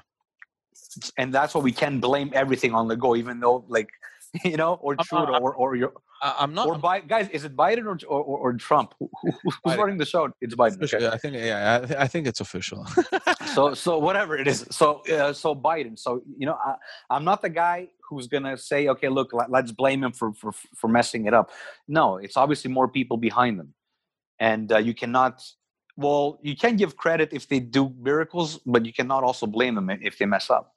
[1.16, 3.90] and that's why we can blame everything on the go, even though like.
[4.52, 6.68] You know, or I'm Trudeau, not- or or your, I'm not.
[6.68, 7.08] or I'm Biden.
[7.08, 8.94] Guys, is it Biden or or, or, Trump?
[9.00, 9.78] Who, who- who's Biden.
[9.78, 10.30] running the show?
[10.42, 10.76] It's Biden.
[10.78, 11.04] official.
[11.06, 11.16] Okay.
[11.16, 11.36] I think.
[11.36, 11.80] Yeah.
[11.82, 12.86] I, th- I think it's official.
[13.56, 14.66] So so whatever it is.
[14.72, 15.98] So uh, so Biden.
[15.98, 16.76] So you know, I,
[17.10, 20.52] I'm not the guy who's gonna say, okay, look, let, let's blame him for for
[20.76, 21.52] for messing it up.
[21.88, 23.74] No, it's obviously more people behind them,
[24.40, 25.44] and uh, you cannot.
[26.00, 29.90] Well, you can give credit if they do miracles, but you cannot also blame them
[29.90, 30.74] if they mess up.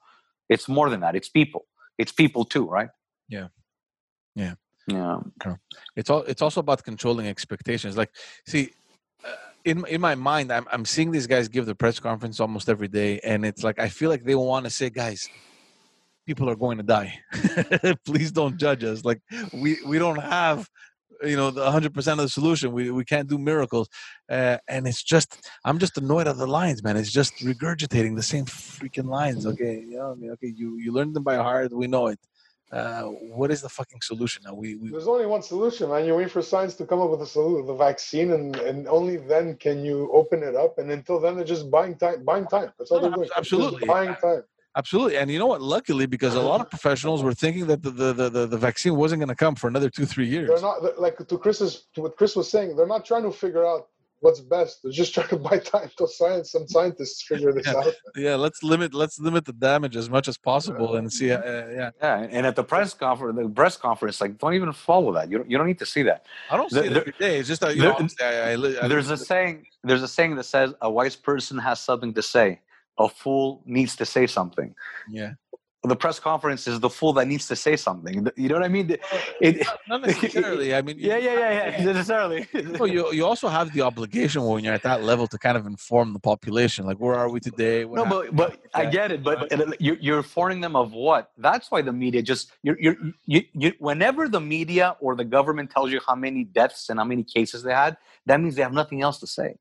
[0.48, 1.14] It's more than that.
[1.14, 1.66] It's people.
[1.98, 2.88] It's people too, right?
[3.30, 3.48] Yeah.
[4.34, 4.54] Yeah.
[4.86, 5.20] Yeah.
[5.94, 8.10] it's all it's also about controlling expectations like
[8.46, 8.70] see
[9.24, 9.28] uh,
[9.64, 12.88] in in my mind I'm, I'm seeing these guys give the press conference almost every
[12.88, 15.28] day and it's like i feel like they want to say guys
[16.26, 17.20] people are going to die
[18.04, 19.20] please don't judge us like
[19.52, 20.68] we we don't have
[21.22, 22.72] you know the 100 percent of the solution.
[22.72, 23.88] We we can't do miracles,
[24.28, 26.96] uh, and it's just I'm just annoyed at the lines, man.
[26.96, 29.46] It's just regurgitating the same freaking lines.
[29.46, 31.72] Okay, you know, I mean, okay, you you learned them by heart.
[31.72, 32.18] We know it.
[32.72, 34.54] Uh, what is the fucking solution now?
[34.54, 36.04] We, we There's only one solution, man.
[36.04, 39.16] You wait for science to come up with a solution, the vaccine, and, and only
[39.16, 40.78] then can you open it up.
[40.78, 42.24] And until then, they're just buying time.
[42.24, 42.72] Buying time.
[42.78, 43.28] That's all No, they're doing.
[43.36, 43.86] Absolutely.
[43.86, 44.42] buying time.
[44.76, 45.60] Absolutely, and you know what?
[45.60, 48.94] Luckily, because a lot of professionals were thinking that the the, the, the, the vaccine
[48.94, 50.48] wasn't going to come for another two three years.
[50.48, 52.76] They're not like to Chris's to what Chris was saying.
[52.76, 53.88] They're not trying to figure out
[54.20, 54.82] what's best.
[54.82, 56.52] They're just trying to buy time till science.
[56.52, 57.74] Some scientists figure this Yeah.
[57.78, 57.94] out.
[58.16, 61.32] Yeah, let's limit let's limit the damage as much as possible and see.
[61.32, 65.12] Uh, yeah, Yeah, and at the press conference, the press conference, like don't even follow
[65.14, 65.30] that.
[65.30, 66.26] You don't, you don't need to see that.
[66.50, 67.38] I don't see There- it every day.
[67.38, 69.66] It's just that you there- know, I, I, I There's a saying.
[69.82, 72.60] There's a saying that says a wise person has something to say.
[72.98, 74.74] A fool needs to say something.
[75.10, 75.32] yeah,
[75.82, 78.28] The press conference is the fool that needs to say something.
[78.36, 78.98] You know what I mean?
[79.40, 80.74] It, not necessarily.
[80.74, 81.84] I mean, yeah, yeah, yeah, yeah.
[81.92, 82.46] Necessarily.
[82.52, 85.64] No, you you also have the obligation when you're at that level to kind of
[85.66, 87.86] inform the population, like where are we today?
[87.86, 88.36] What No, happened?
[88.36, 89.24] but but I get it.
[89.24, 91.30] But it- uh, you- you're informing them of what?
[91.38, 95.70] That's why the media just you're, you're you, you whenever the media or the government
[95.70, 98.74] tells you how many deaths and how many cases they had, that means they have
[98.74, 99.54] nothing else to say.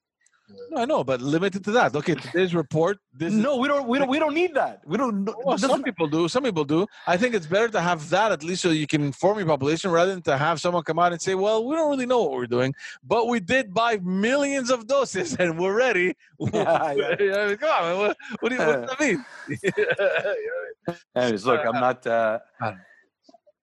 [0.69, 1.95] No, I know, but limited to that.
[1.95, 2.99] Okay, today's report.
[3.13, 3.87] This No, we don't.
[3.87, 4.09] We don't.
[4.09, 4.81] We don't need that.
[4.85, 5.29] We don't.
[5.43, 6.27] Well, some people do.
[6.27, 6.87] Some people do.
[7.07, 9.91] I think it's better to have that at least so you can inform your population
[9.91, 12.31] rather than to have someone come out and say, "Well, we don't really know what
[12.31, 12.73] we're doing,
[13.03, 16.15] but we did buy millions of doses and we're ready."
[16.53, 17.15] Yeah, yeah.
[17.19, 17.97] You know, come on, man.
[17.97, 20.97] What, what, do you, what does that mean?
[21.15, 22.07] Anyways, look, I'm not.
[22.07, 22.39] Uh,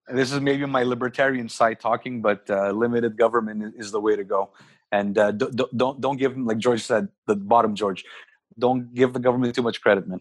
[0.08, 4.24] this is maybe my libertarian side talking, but uh, limited government is the way to
[4.24, 4.50] go.
[4.92, 8.04] And uh, don't, don't don't give them like George said, the bottom George.
[8.58, 10.20] Don't give the government too much credit, man.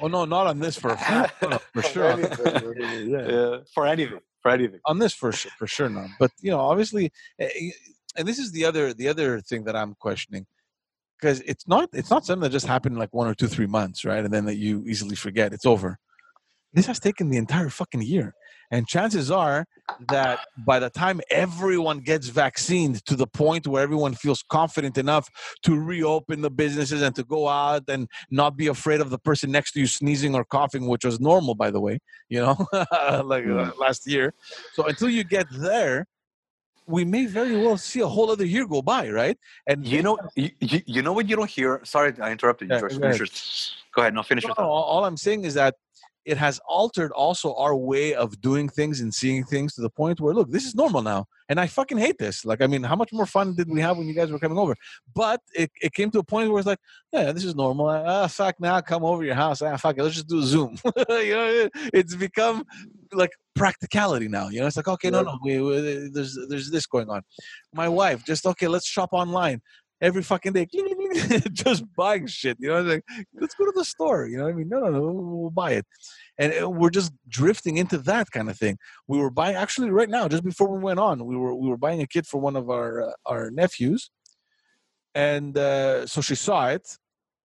[0.00, 1.40] oh no, not on this for a fact.
[1.42, 2.12] No, no, for sure.
[2.12, 3.10] On, Anything, really.
[3.12, 3.18] yeah.
[3.18, 4.80] Uh, for anything, for anything.
[4.86, 6.08] on this for sure, for sure not.
[6.18, 7.70] But you know, obviously, eh, eh,
[8.16, 10.46] and this is the other the other thing that I'm questioning
[11.20, 13.66] because it's not it's not something that just happened in like one or two three
[13.66, 14.24] months, right?
[14.24, 15.98] And then that you easily forget it's over.
[16.72, 18.34] This has taken the entire fucking year,
[18.72, 19.66] and chances are
[20.08, 25.28] that by the time everyone gets vaccinated to the point where everyone feels confident enough
[25.62, 29.50] to reopen the businesses and to go out and not be afraid of the person
[29.52, 31.98] next to you sneezing or coughing, which was normal, by the way,
[32.30, 32.56] you know,
[33.24, 34.32] like uh, last year.
[34.72, 36.06] So until you get there,
[36.86, 39.38] we may very well see a whole other year go by, right?
[39.66, 40.50] And You know, you,
[40.86, 41.80] you, know what you don't hear.
[41.84, 42.98] Sorry, I interrupted you, Yeah, George.
[42.98, 43.20] go ahead.
[43.94, 44.14] go ahead.
[44.14, 44.68] No, finish No, your no, thought.
[44.70, 45.76] all all I'm saying is that
[46.24, 50.20] it has altered also our way of doing things and seeing things to the point
[50.20, 52.44] where look, this is normal now, and I fucking hate this.
[52.44, 54.58] Like, I mean, how much more fun did we have when you guys were coming
[54.58, 54.74] over?
[55.14, 56.78] But it, it came to a point where it's like,
[57.12, 57.88] yeah, this is normal.
[57.88, 59.62] Ah, fuck, now come over your house.
[59.62, 60.76] Ah, fuck it, let's just do a Zoom.
[61.08, 62.64] you know, it's become
[63.12, 64.48] like practicality now.
[64.48, 67.22] You know, it's like okay, no, no, we, we, there's there's this going on.
[67.74, 69.60] My wife just okay, let's shop online
[70.02, 70.66] every fucking day,
[71.52, 72.58] just buying shit.
[72.60, 73.04] You know, like
[73.40, 74.26] let's go to the store.
[74.26, 74.68] You know what I mean?
[74.68, 75.86] No, no, no, we'll buy it.
[76.36, 78.76] And uh, we're just drifting into that kind of thing.
[79.06, 81.78] We were buying actually right now, just before we went on, we were we were
[81.78, 84.10] buying a kit for one of our uh, our nephews,
[85.14, 86.98] and uh, so she saw it,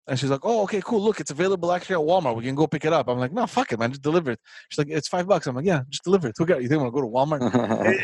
[0.08, 1.02] and she's like, "Oh, okay, cool.
[1.02, 2.36] Look, it's available actually at Walmart.
[2.36, 3.90] We can go pick it up." I'm like, "No, fuck it, man.
[3.92, 4.40] Just deliver it."
[4.70, 6.36] She's like, "It's five bucks." I'm like, "Yeah, just deliver it.
[6.38, 6.68] Who got you?
[6.70, 7.42] Think I'm gonna go to Walmart?"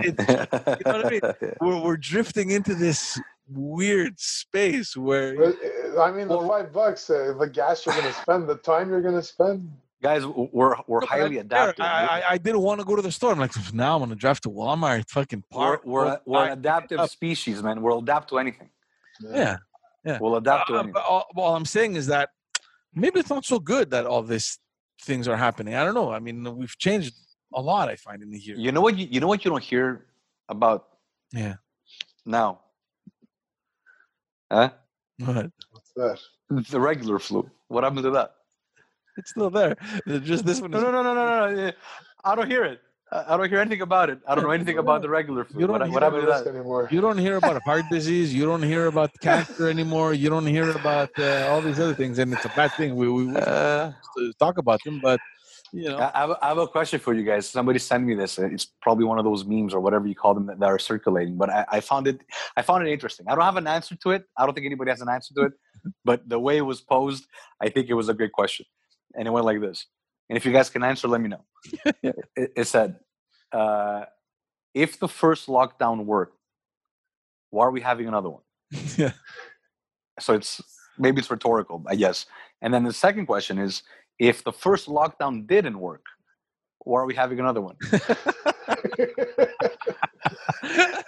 [0.05, 0.19] it-
[0.85, 1.21] you know what I mean?
[1.61, 7.33] we're we're drifting into this weird space where But, I mean, the five bucks, uh,
[7.37, 9.69] the gas you're going to spend, the time you're going to spend.
[10.01, 11.85] Guys, we're we're No, highly I'm adaptive.
[11.85, 13.31] I, I, I didn't want to go to the store.
[13.31, 15.81] I'm like, now I'm gonna drive to Walmart, fucking we're park.
[15.85, 17.81] we're, we're an adaptive species, man.
[17.81, 18.69] We'll adapt to anything.
[19.21, 19.57] Yeah.
[20.05, 20.93] We'll adapt to Uh, anything.
[20.93, 22.29] but all, all I'm saying is that
[22.93, 24.59] maybe it's not so good that all these
[25.01, 25.75] things are happening.
[25.75, 26.11] I don't know.
[26.11, 27.13] I mean, we've changed
[27.53, 27.89] a lot.
[27.89, 28.55] I find in the year.
[28.57, 28.97] You know what?
[28.97, 30.05] You, you know what you don't hear
[30.49, 30.87] about
[31.31, 31.55] Yeah.
[32.25, 32.59] now.
[34.51, 34.69] Huh?
[35.19, 36.19] But What's that?
[36.69, 37.49] The regular flu.
[37.67, 38.35] What happened to that?
[39.17, 39.75] it's still there.
[40.07, 40.73] Just this one.
[40.73, 41.55] Is, no, no, no, no, no.
[41.55, 41.71] no.
[42.23, 42.81] I don't hear it.
[43.13, 44.19] I I don't hear anything about it.
[44.27, 45.61] I don't know anything about the regular flu.
[45.61, 46.55] You don't What, hear what Not happened a to risk that?
[46.55, 46.83] anymore.
[46.95, 48.29] You don't hear about heart disease.
[48.39, 50.09] You don't hear about cancer anymore.
[50.23, 52.89] You don't hear about uh, all these other things, and it's a bad thing.
[53.01, 53.91] We we, we Uh,
[54.45, 55.19] talk about them, but
[55.71, 57.43] you know, I, I have a, I have a question for you guys.
[57.57, 58.31] Somebody sent me this.
[58.55, 61.35] It's probably one of those memes or whatever you call them that, that are circulating.
[61.41, 62.17] But I, I found it.
[62.57, 63.25] I found it interesting.
[63.29, 64.23] I don't have an answer to it.
[64.37, 65.53] I don't think anybody has an answer to it.
[66.09, 67.23] But the way it was posed,
[67.65, 68.65] I think it was a great question.
[69.15, 69.79] And it went like this.
[70.33, 71.45] And if you guys can answer, let me know.
[72.01, 72.95] it, it said,
[73.51, 74.05] uh,
[74.73, 76.35] "If the first lockdown worked,
[77.51, 78.41] why are we having another one?"
[78.97, 79.11] yeah.
[80.19, 80.59] So it's
[80.97, 82.25] maybe it's rhetorical, I guess.
[82.63, 83.83] And then the second question is,
[84.17, 86.03] if the first lockdown didn't work,
[86.79, 87.75] why are we having another one?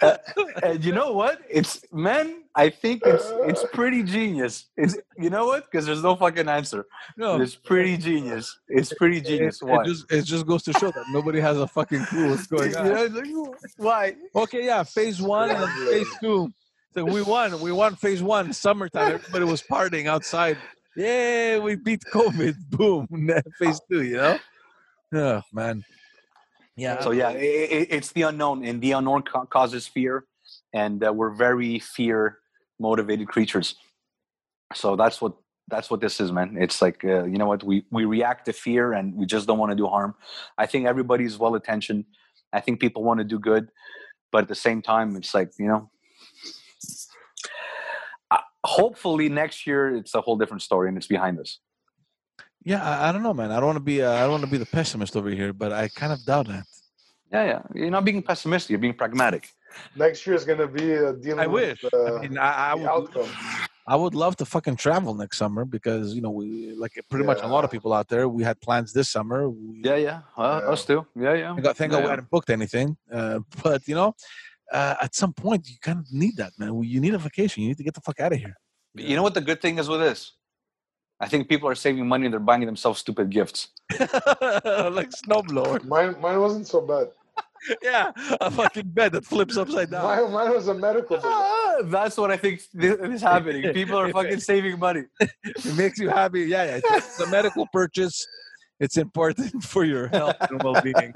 [0.02, 0.16] Uh,
[0.62, 1.40] and you know what?
[1.48, 2.42] It's man.
[2.54, 4.66] I think it's it's pretty genius.
[4.76, 5.70] It's you know what?
[5.70, 6.86] Because there's no fucking answer.
[7.16, 8.58] No, It's pretty genius.
[8.68, 9.60] It's pretty genius.
[9.62, 9.82] It, Why?
[9.82, 12.74] it just it just goes to show that nobody has a fucking clue what's going
[12.76, 12.86] on.
[12.86, 14.14] know, like, Why?
[14.34, 16.52] Okay, yeah, phase one and phase two.
[16.94, 17.60] So we won.
[17.60, 19.12] We won phase one, summertime.
[19.12, 20.56] Everybody was partying outside.
[20.96, 22.54] Yeah, we beat COVID.
[22.70, 23.06] Boom.
[23.58, 24.38] phase two, you know?
[25.12, 25.84] Oh, man.
[26.76, 27.00] Yeah.
[27.00, 30.24] So yeah, i i it's the unknown, and the unknown ca- causes fear,
[30.72, 32.38] and uh, we're very fear
[32.78, 33.76] motivated creatures.
[34.74, 35.32] So that's what
[35.68, 36.56] that's what this is, man.
[36.60, 39.58] It's like uh, you know what we we react to fear, and we just don't
[39.58, 40.14] want to do harm.
[40.58, 42.04] I think everybody's well intentioned.
[42.52, 43.70] I think people want to do good,
[44.30, 45.90] but at the same time, it's like you know.
[48.66, 51.60] Hopefully next year it's a whole different story and it's behind us.
[52.66, 53.52] Yeah, I, I don't know, man.
[53.52, 54.02] I don't want to be.
[54.02, 56.48] Uh, I don't want to be the pessimist over here, but I kind of doubt
[56.48, 56.64] that.
[57.32, 57.62] Yeah, yeah.
[57.72, 58.70] You're not being pessimistic.
[58.70, 59.50] You're being pragmatic.
[59.94, 61.84] Next year is gonna be a dealing I wish.
[61.84, 62.88] with uh, I mean, I, I the would.
[62.88, 63.30] outcome.
[63.86, 67.38] I would love to fucking travel next summer because you know we like pretty much
[67.40, 68.28] a lot of people out there.
[68.28, 69.48] We had plans this summer.
[69.48, 70.20] We, Yeah, yeah.
[70.36, 70.72] Uh, Yeah.
[70.72, 71.06] Us too.
[71.14, 71.52] Yeah, yeah.
[71.52, 72.96] Thank God, thank God we hadn't booked anything.
[73.12, 74.16] Uh, but you know,
[74.72, 76.82] uh, at some point you kind of need that, man.
[76.82, 77.62] You need a vacation.
[77.62, 78.56] You need to get the fuck out of here.
[78.94, 80.32] You know what the good thing is with this?
[81.20, 83.68] I think people are saving money and they're buying themselves stupid gifts.
[83.98, 85.84] like snowblower.
[85.84, 87.08] Mine, mine wasn't so bad.
[87.82, 90.04] Yeah, a fucking bed that flips upside down.
[90.04, 91.24] Mine, mine was a medical bill.
[91.34, 93.72] Ah, that's what I think is happening.
[93.72, 95.04] People are fucking saving money.
[95.20, 96.42] It makes you happy.
[96.42, 96.76] Yeah, yeah.
[96.76, 98.24] It's, it's a medical purchase.
[98.78, 101.12] It's important for your health and well-being.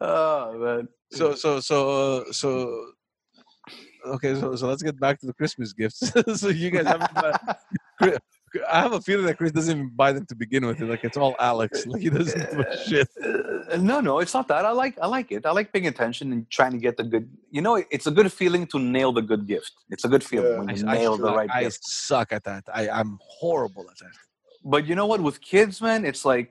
[0.00, 0.88] oh man.
[1.12, 2.90] So, so, so, uh, so.
[4.06, 6.12] Okay, so so let's get back to the Christmas gifts.
[6.40, 8.20] so you guys haven't.
[8.52, 10.80] Bought- I have a feeling that Chris doesn't even buy them to begin with.
[10.80, 11.86] Like it's all Alex.
[11.90, 13.08] Like he doesn't give a shit.
[13.22, 14.64] Uh, no, no, it's not that.
[14.64, 15.46] I like I like it.
[15.46, 17.28] I like paying attention and trying to get the good.
[17.50, 19.72] You know, it's a good feeling to nail the good gift.
[19.90, 20.58] It's a good feeling Yeah.
[20.58, 21.80] when I, you I nail the suck- right I gift.
[21.84, 22.64] suck at that.
[22.72, 24.14] I, I'm horrible at that.
[24.64, 25.20] But you know what?
[25.22, 26.50] With kids, man, it's like,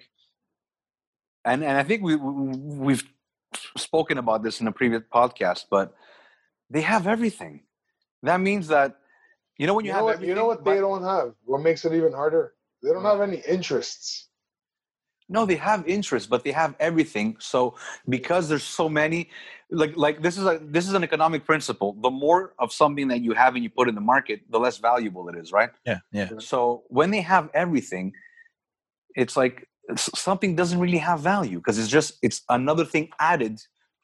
[1.45, 3.03] and and I think we we- we've
[3.77, 5.93] spoken about this in a previous podcast, but
[6.69, 7.61] they have everything.
[8.23, 8.97] That means that
[9.57, 10.21] you know when you, You have know what?
[10.21, 11.33] You know what but- they don't have.
[11.45, 12.53] What makes it even harder?
[12.83, 14.29] They don't have any interests.
[15.29, 17.35] No, they have interests, but they have everything.
[17.39, 17.75] So
[18.07, 19.29] because there's so many,
[19.69, 21.97] like like this is a this is an economic principle.
[22.01, 24.77] The more of something that you have and you put in the market, the less
[24.77, 25.71] valuable it is, right?
[25.85, 26.29] Yeah, yeah.
[26.39, 28.13] So when they have everything,
[29.15, 33.59] it's like something doesn't really have value because it's just it's another thing added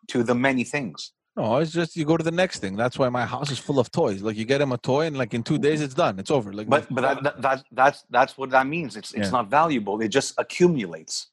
[0.10, 1.14] to the many things.
[1.36, 2.76] No, it's just you go to the next thing.
[2.76, 4.22] That's why my house is full of toys.
[4.22, 6.20] Like you get him a toy, and like in two days it's done.
[6.20, 6.54] It's over.
[6.54, 8.96] Like But but that, that, that that's that's what that means.
[8.96, 9.32] It's it's Yeah.
[9.32, 10.00] not valuable.
[10.02, 11.30] It just accumulates.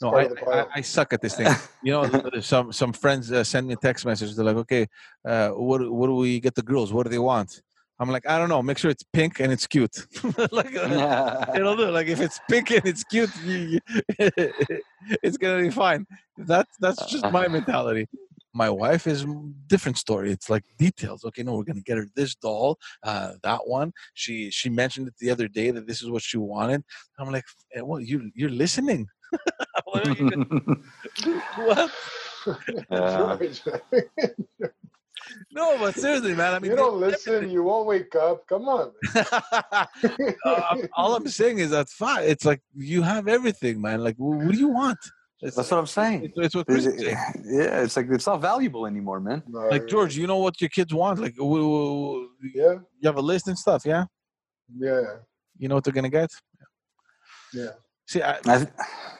[0.00, 0.66] no, I, I.
[0.76, 1.48] I suck at this thing.
[1.82, 4.36] You know, some some friends uh, send me a text message.
[4.36, 4.86] They're like, "Okay,
[5.26, 6.92] uh, what do- what do we get the girls?
[6.92, 7.50] What do they want?"
[7.98, 8.62] I'm like, "I don't know.
[8.62, 9.96] Make sure it's pink and it's cute."
[10.60, 11.90] like, uh, it'll do.
[11.98, 13.78] Like if it's pink and it's cute, you, you,
[15.26, 16.06] it's gonna be fine.
[16.38, 18.06] That's that's just my mentality.
[18.54, 19.24] My wife is
[19.66, 20.30] different story.
[20.30, 21.24] It's like details.
[21.24, 23.92] Okay, no, we're gonna get her this doll, uh, that one.
[24.14, 26.84] She she mentioned it the other day that this is what she wanted.
[27.18, 27.44] I'm like,
[27.74, 29.08] eh, what you you're listening?
[29.84, 30.06] what?
[30.06, 30.82] are you-
[31.56, 31.90] what?
[32.90, 33.36] Yeah.
[33.38, 33.62] George,
[35.52, 36.54] No, but seriously, man.
[36.54, 37.48] I mean, you don't listen.
[37.50, 38.46] You won't wake up.
[38.48, 38.92] Come on.
[39.14, 42.24] Uh, all I'm saying is that fine.
[42.24, 44.02] It's like you have everything, man.
[44.02, 44.98] Like, what do you want?
[45.44, 46.24] It's, That's what I'm saying.
[46.26, 49.42] it's, it's what There's- Chris is yeah, it's like it's not valuable anymore, man.
[49.48, 51.18] No, Like George, you know what your kids want?
[51.18, 52.74] Like, wh- wh- wh- Yeah.
[53.00, 54.04] you have a list and stuff, yeah.
[54.76, 55.02] Yeah.
[55.58, 56.30] You know what they're gonna get.
[57.52, 57.70] Yeah.
[58.06, 58.68] See, I, I, th-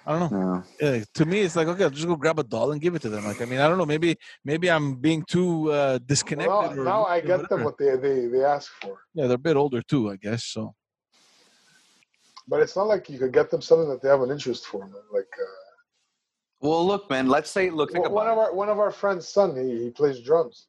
[0.06, 0.38] I don't know.
[0.54, 0.64] no.
[0.80, 3.02] Yeah, to me, it's like okay, I'll just go grab a doll and give it
[3.02, 3.24] to them.
[3.24, 3.86] Like, I mean, I don't know.
[3.86, 6.50] Maybe, maybe I'm being too uh, disconnected.
[6.52, 8.98] Well, or now I get them what they, they they ask for.
[9.14, 10.44] Yeah, they're a bit older too, I guess.
[10.46, 10.74] So
[12.48, 14.80] But it's not like you could get them something that they have an interest for.
[14.86, 15.02] Man.
[15.12, 15.61] Like uh,
[16.62, 17.28] Well, look, man.
[17.28, 19.90] Let's say, look, think one one of our one of our friends' son, he, he
[19.90, 20.68] plays drums.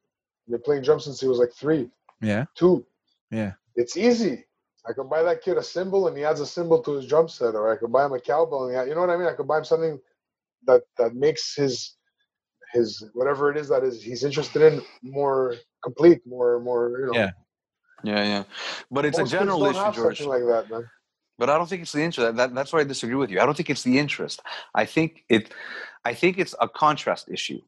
[0.50, 1.90] Been playing drums since he was like three,
[2.20, 2.86] yeah, two.
[3.32, 3.54] Yeah.
[3.76, 4.44] It's easy.
[4.86, 7.30] I could buy that kid a cymbal and he adds a cymbal to his drum
[7.30, 9.28] set, or I could buy him a cowbell and he, you know what I mean.
[9.28, 10.00] I could buy him something
[10.66, 11.96] that that makes his
[12.74, 17.14] his whatever it is that is he's interested in more complete, more more you know.
[17.14, 17.32] Yeah.
[18.04, 18.44] Yeah, yeah.
[18.92, 20.22] But it's Most a general issue, George.
[20.22, 20.90] like that, man.
[21.38, 22.26] But I don't think it's the interest.
[22.26, 23.40] That, that, that's where I disagree with you.
[23.40, 24.42] I don't think it's the interest.
[24.76, 25.52] I think it.
[26.06, 27.62] I think it's a contrast issue.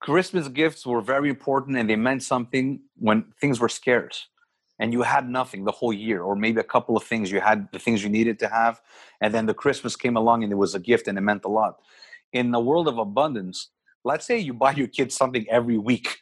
[0.00, 4.26] Christmas gifts were very important and they meant something when things were scarce,
[4.78, 7.30] and you had nothing the whole year, or maybe a couple of things.
[7.30, 8.80] You had the things you needed to have,
[9.20, 11.48] and then the Christmas came along and it was a gift and it meant a
[11.48, 11.78] lot.
[12.32, 13.70] In the world of abundance,
[14.04, 16.18] let's say you buy your kids something every week,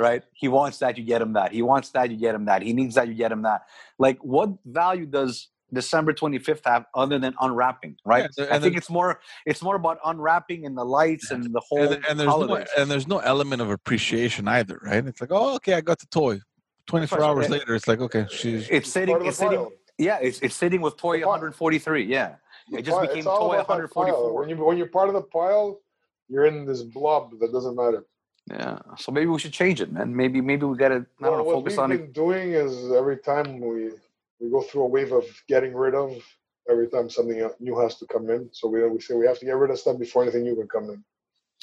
[0.00, 0.22] right?
[0.32, 1.52] He wants that, you get him that.
[1.52, 2.62] He wants that, you get him that.
[2.62, 3.62] He needs that, you get him that.
[3.98, 8.28] Like, what value does December 25th have other than unwrapping, right?
[8.36, 11.60] Yeah, I think then- it's more it's more about unwrapping and the lights and the
[11.68, 15.06] whole and, and there's no, and there's no element of appreciation either, right?
[15.06, 16.40] It's like, oh, okay, I got the toy.
[16.86, 17.52] 24 hours Yeah.
[17.52, 19.70] later, it's like, okay, she's it's sitting Part of the it's sitting pile.
[19.98, 22.04] yeah, it's it's sitting with toy 143.
[22.04, 22.36] Yeah.
[22.72, 24.32] It just became toy about 144.
[24.40, 25.80] When you when you're part of the pile,
[26.28, 28.06] you're in this blob that doesn't matter.
[28.50, 28.78] Yeah.
[28.98, 30.14] So maybe we should change it, man.
[30.14, 31.98] Maybe maybe we gotta I don't Well, know, what focus we've on it.
[31.98, 33.90] been doing is every time we
[34.40, 36.10] we go through a wave of getting rid of,
[36.72, 38.42] every time something new has to come in.
[38.52, 40.68] So we we say we have to get rid of stuff before anything new can
[40.68, 41.04] come in.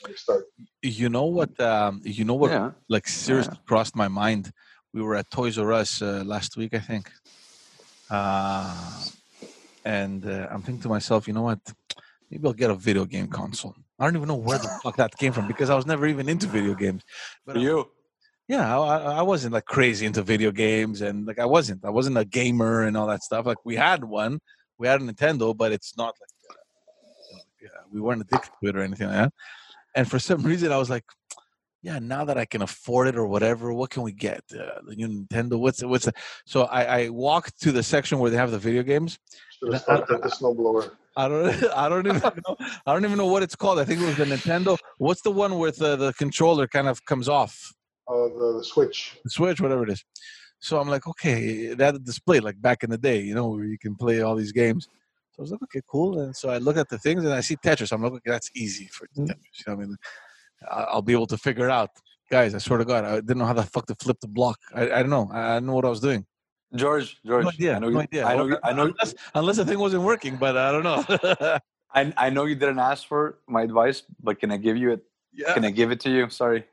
[0.08, 0.46] We start.
[0.84, 2.72] you know what um you know what Yeah.
[2.96, 4.44] like seriously crossed my mind
[4.94, 7.06] we were at toys r us uh, last week i think
[8.18, 9.04] uh
[9.98, 11.60] and uh, i'm thinking to myself you know what
[12.30, 15.16] maybe i'll get a video game console i don't even know where the fuck that
[15.18, 17.04] came from because i was never even into video games.
[17.46, 17.78] But For I- you.
[18.48, 21.84] yeah I, I wasn't like crazy into video games and like i wasn't.
[21.84, 23.46] I wasn't a gamer and all that stuff.
[23.46, 24.40] Like we had one.
[24.80, 28.76] We had a nintendo but it's not like uh, yeah, we weren't addicted to it
[28.78, 29.34] or anything like that.
[29.96, 31.06] And for some reason i was like
[31.88, 34.42] yeah now that i can afford it or whatever what can we get?
[34.54, 35.60] Uh, the new nintendo?
[35.60, 36.14] What's what's the,
[36.46, 39.12] so I, I walked to the section where they have the video games.
[39.58, 40.92] Should have started the snowblower.
[41.18, 41.64] I don't.
[41.76, 42.56] I don't even know.
[42.86, 43.80] I don't even know what it's called.
[43.80, 44.78] I think it was the Nintendo.
[45.00, 47.74] What's the one where uh, the controller kind of comes off?
[48.08, 49.18] Uh, the, the switch.
[49.24, 50.06] the Switch, whatever it is.
[50.60, 53.78] So I'm like, okay, that display like back in the day, you know, where you
[53.78, 54.88] can play all these games.
[55.34, 56.20] So I was like, okay, cool.
[56.22, 57.92] And so I look at the things and I see Tetris.
[57.92, 59.28] I'm like, okay, that's easy for Mm.
[59.28, 59.58] Tetris.
[59.60, 59.96] You know I mean?
[60.72, 61.90] I- I'll be able to figure it out.
[62.32, 64.58] Guys, I swear to God, I didn't know how the fuck to flip the block.
[64.74, 65.30] I, I don't know.
[65.32, 66.26] I didn't know what I was doing.
[66.76, 67.44] George, George.
[67.46, 67.76] No idea.
[67.76, 68.26] I know no idea.
[68.26, 71.60] I know you, I know unless, unless the thing wasn't working, but I don't know.
[71.94, 75.04] I, I know you didn't ask for my advice, but can I give you it?
[75.34, 75.54] yeah.
[75.54, 76.30] Can I give it to you?
[76.30, 76.66] Sorry.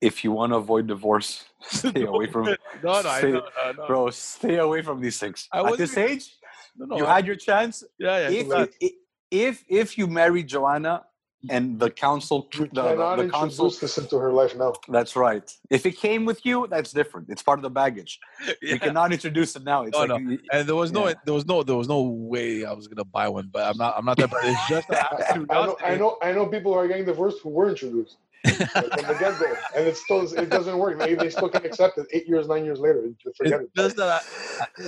[0.00, 3.86] If you want to avoid divorce, stay away from No, no, stay- know, no, no.
[3.86, 4.10] bro.
[4.10, 5.48] Stay away from these things.
[5.52, 6.36] I At this age,
[6.76, 7.84] No, no, you I- had your chance.
[7.98, 8.40] yeah, yeah.
[8.40, 8.92] If, if
[9.30, 11.04] if if you marry Joanna
[11.48, 14.74] and the console, You the, cannot the, the console, introduce this into her life now.
[14.88, 15.50] that's right.
[15.70, 17.30] If it came with you, that's different.
[17.30, 18.20] It's part of the baggage.
[18.62, 18.74] Yeah.
[18.74, 19.84] You cannot introduce it now.
[19.84, 20.36] It's No, like no.
[20.52, 21.14] and there was no, Yeah.
[21.24, 23.48] there was no, there was no way I was gonna buy one.
[23.52, 24.30] But I'm not, I'm not that.
[24.30, 24.86] But it's just
[25.50, 25.76] I know.
[25.82, 26.46] I know, I know.
[26.46, 29.96] People who are getting divorced who were introduced like, from the get go, and it
[29.96, 30.98] still it doesn't work.
[30.98, 33.08] Maybe they still can accept it eight years, nine years later.
[33.36, 33.76] Forget It's it.
[33.76, 34.22] just that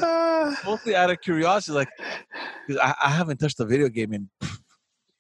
[0.03, 1.89] I, mostly out of curiosity, like
[2.67, 4.29] 'cause I, I haven't touched a video game in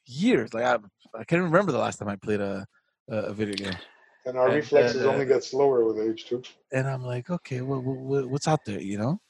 [0.06, 0.52] years.
[0.54, 0.78] Like I,
[1.14, 2.66] I can't remember the last time I played a,
[3.10, 3.78] a, a video game.
[4.24, 6.42] And our and, reflexes uh, only get slower with age too.
[6.72, 8.80] And I'm like, okay, what, what, what's out there?
[8.80, 9.20] You know,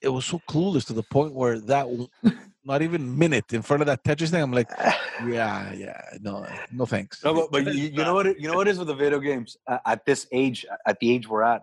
[0.00, 1.86] it was so clueless to the point where that
[2.64, 4.70] not even minute in front of that Tetris thing, I'm like,
[5.26, 7.22] yeah, yeah, no, no thanks.
[7.24, 8.94] No, but, but you, you know what it, you know what it is with the
[8.94, 11.62] video games uh, at this age, at the age we're at.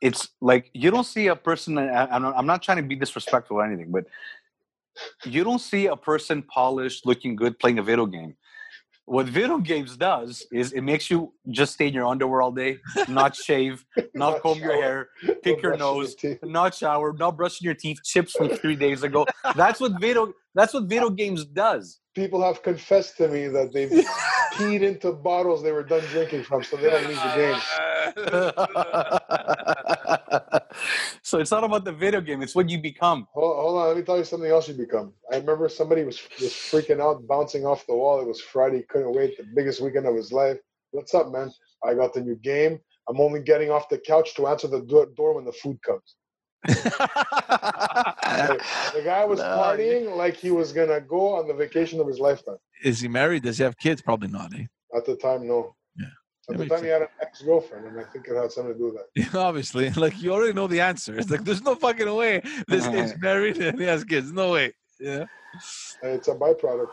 [0.00, 1.76] It's like you don't see a person.
[1.76, 4.06] I'm not, I'm not trying to be disrespectful or anything, but
[5.24, 8.34] you don't see a person polished, looking good, playing a video game.
[9.10, 12.76] What video games does is it makes you just stay in your underwear all day,
[13.08, 13.84] not shave,
[14.14, 17.64] not Not comb your hair, pick Don't your brush your nose, not shower, not brushing
[17.64, 19.26] your teeth, chips from three days ago.
[19.56, 20.32] That's what video.
[20.54, 21.98] That's what video games does.
[22.14, 23.90] People have confessed to me that they've
[24.54, 27.58] peed into bottles they were done drinking from, so they don't leave the game.
[31.30, 33.26] So it's not about the video game; it's what you become.
[33.34, 35.12] Hold, hold on, let me tell you something else you become.
[35.32, 38.20] I remember somebody was was freaking out, bouncing off the wall.
[38.20, 40.58] It was Friday, couldn't wait, the biggest weekend of his life.
[40.90, 41.52] What's up, man?
[41.84, 42.80] I got the new game.
[43.08, 46.16] I'm only getting off the couch to answer the do- door when the food comes.
[48.94, 52.18] The guy was No, partying like he was gonna go on the vacation of his
[52.18, 52.56] lifetime.
[52.84, 53.42] Is he married?
[53.42, 54.02] Does he have kids?
[54.02, 54.52] Probably not.
[54.54, 54.64] Eh?
[54.96, 55.74] At the time, no.
[56.50, 56.62] Yeah.
[56.62, 58.84] At the time, he had an ex-girlfriend, and I think it had something to do
[58.92, 59.34] with that.
[59.38, 61.18] Obviously, like you already know the answer.
[61.18, 64.32] It's like there's no fucking way this kid's married and he has kids.
[64.32, 64.72] No way.
[64.98, 65.24] Yeah.
[66.02, 66.88] And it's a byproduct.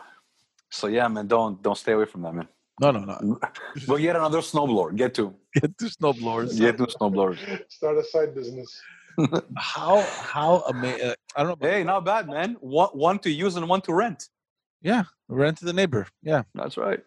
[0.70, 2.48] So yeah, man, don't don't stay away from that, man.
[2.80, 3.40] No, no, no.
[3.86, 4.94] Go get another snowblower.
[4.94, 5.34] Get two.
[5.54, 6.56] Get two snowblowers.
[6.58, 7.38] Get two snowblowers.
[7.68, 8.80] Start a side business.
[9.56, 10.00] How
[10.32, 11.14] how amazing?
[11.34, 11.68] I don't know.
[11.68, 12.56] Hey, not bad, man.
[12.60, 14.28] One one to use and one to rent.
[14.80, 16.06] Yeah, rent to the neighbor.
[16.22, 16.42] Yeah.
[16.54, 17.00] That's right.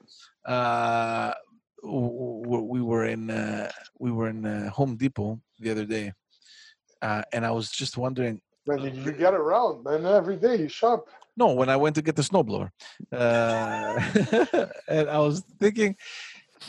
[0.46, 1.51] Uh, w- w-
[1.84, 6.14] we were in uh, we were in uh, Home Depot the other day,
[7.02, 8.42] uh, and I was just wondering.
[8.68, 10.06] Man, you, you get around, man.
[10.06, 11.08] Every day you shop.
[11.36, 12.70] No, when I went to get the snowblower,
[13.12, 15.96] uh, and I was thinking,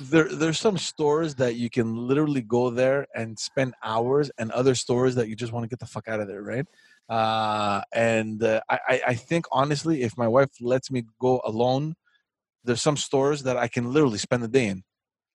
[0.00, 4.74] there there's some stores that you can literally go there and spend hours, and other
[4.74, 6.66] stores that you just want to get the fuck out of there, right?
[7.08, 11.94] Uh, and uh, I I- I think honestly, if my wife lets me go alone
[12.64, 14.84] there's some stores that I can literally spend the day in.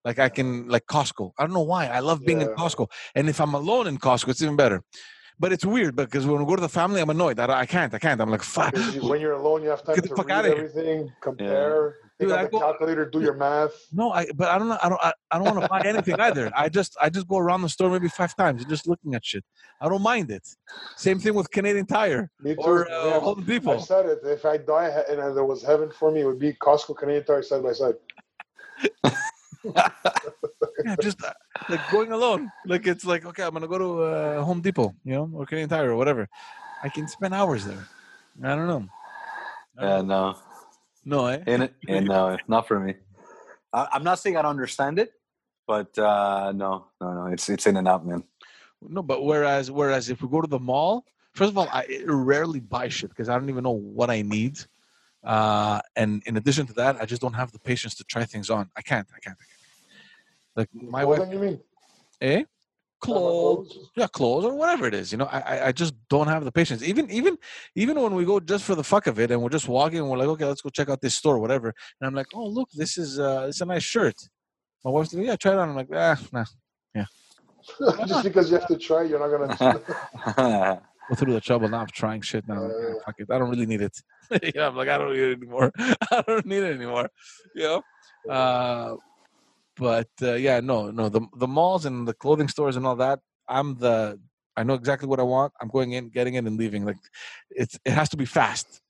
[0.08, 1.26] Like I can like Costco.
[1.38, 1.84] I don't know why.
[1.88, 2.90] I love being in Costco.
[3.16, 4.82] And if I'm alone in Costco, it's even better.
[5.40, 7.38] But it's weird because when we go to the family, I'm annoyed.
[7.40, 7.94] I, I can't.
[7.94, 8.20] I can't.
[8.22, 8.74] I'm like, fuck.
[8.74, 10.58] 'Cause you- when you're alone, you have time Get to fuck read outta here.
[10.58, 13.76] everything, compare, Dude, take I go- calculator, do your math.
[13.92, 14.22] No, I.
[14.40, 14.80] But I don't know.
[14.82, 15.02] I don't.
[15.10, 16.46] I, I don't want to buy anything either.
[16.56, 16.92] I just.
[17.06, 19.44] I just go around the store maybe five times and just looking at shit.
[19.84, 20.46] I don't mind it.
[20.96, 22.62] Same thing with Canadian Tire Me too.
[22.62, 23.20] or uh, yeah.
[23.20, 24.20] Home I said it.
[24.24, 27.44] If I die and there was heaven for me, it would be Costco Canadian Tire
[27.44, 27.96] side by side.
[30.86, 31.34] Yeah, just uh,
[31.70, 32.50] like going alone.
[32.66, 35.70] Like it's like okay, I'm gonna go to uh, Home Depot, you know, or Canadian
[35.70, 36.30] Tire or whatever.
[36.84, 37.88] I can spend hours there.
[38.44, 38.88] I don't know.
[39.82, 40.38] Yeah, no,
[41.06, 41.44] No, eh?
[41.48, 42.96] in it, and no, not for me.
[43.74, 45.12] I, I'm not saying I don't understand it,
[45.66, 48.24] but uh, no, no, no, it's it's in and out, man.
[48.82, 52.60] No, but whereas whereas if we go to the mall, first of all, I rarely
[52.60, 54.60] buy shit because I don't even know what I need.
[55.24, 58.50] Uh, and in addition to that, I just don't have the patience to try things
[58.50, 58.70] on.
[58.78, 59.08] I can't.
[59.16, 59.38] I can't.
[59.40, 59.57] I can't.
[60.58, 61.60] Like my wife, Clothing, you mean?
[62.22, 62.44] eh?
[63.00, 65.12] Clothes, yeah, clothes or whatever it is.
[65.12, 66.82] You know, I I- just don't have the patience.
[66.82, 67.38] Even even
[67.76, 70.10] even when we go just for the fuck of it, and we're just walking, and
[70.10, 71.68] we're like, okay, let's go check out this store, whatever.
[72.02, 74.16] And I'm like, oh look, this is uh, it's a nice shirt.
[74.84, 75.70] My wife's like, yeah, try it on.
[75.70, 76.46] I'm like, ah, nah.
[76.96, 77.06] Yeah.
[78.08, 80.82] just because you have to try, you're not gonna.
[81.10, 82.64] go through the trouble now of trying shit now.
[82.64, 83.00] Like, ah, Uh.
[83.06, 83.28] fuck it.
[83.30, 83.96] I don't really need it.
[84.42, 85.72] you know, I'm like, I don't need it anymore.
[85.78, 87.10] I don't need it anymore.
[87.54, 87.80] You know?
[88.34, 88.96] Uh,
[89.80, 91.10] but uh, yeah, no, no.
[91.10, 93.20] The the malls and the clothing stores and all that.
[93.48, 94.20] I'm the.
[94.56, 95.54] I know exactly what I want.
[95.62, 96.84] I'm going in, getting it, and leaving.
[96.86, 96.98] Like,
[97.52, 98.82] it's it has to be fast.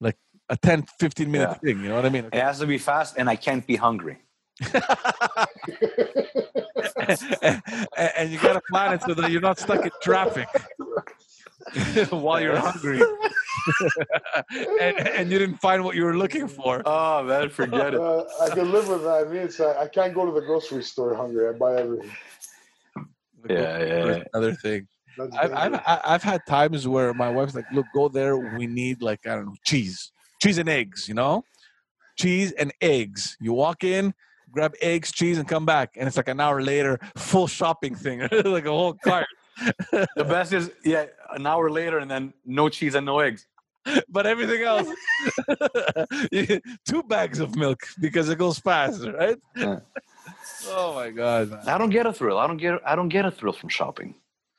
[0.00, 0.16] Like
[0.48, 1.54] a 10, 15 minute Yeah.
[1.54, 1.82] thing.
[1.82, 2.26] You know what I mean?
[2.26, 4.18] it has to be fast, and I can't be hungry.
[7.42, 7.62] and,
[8.16, 10.48] and you gotta plan it so that you're not stuck in traffic
[12.10, 13.00] while you're hungry.
[14.50, 16.82] And, and you didn't find what you were looking for.
[16.84, 18.00] Oh man, forget it.
[18.00, 19.30] Uh, I can live with that.
[19.30, 21.48] Me, it's uh, I can't go to the grocery store hungry.
[21.48, 22.10] I buy everything.
[23.42, 24.22] The Yeah, yeah, yeah.
[24.34, 24.86] another thing.
[25.38, 28.36] I've, I've, I've had times where my wife's like look go there.
[28.36, 30.12] We need like i don't know cheese.
[30.42, 31.44] Cheese and eggs you know?
[32.18, 33.38] Cheese and eggs.
[33.40, 34.12] You walk in
[34.54, 35.96] grab eggs cheese and come back.
[35.96, 38.20] And it's like an hour later full shopping thing.
[38.44, 39.26] Like a whole cart
[40.16, 43.46] The best is yeah, an hour later, and then no cheese and no eggs.
[44.08, 44.88] but everything else
[46.88, 49.80] two bags of milk because it goes faster, right Yeah.
[50.68, 51.68] oh my god man.
[51.68, 52.38] I don't get a thrill.
[52.38, 52.80] I don't get.
[52.86, 54.14] I don't get a thrill from shopping.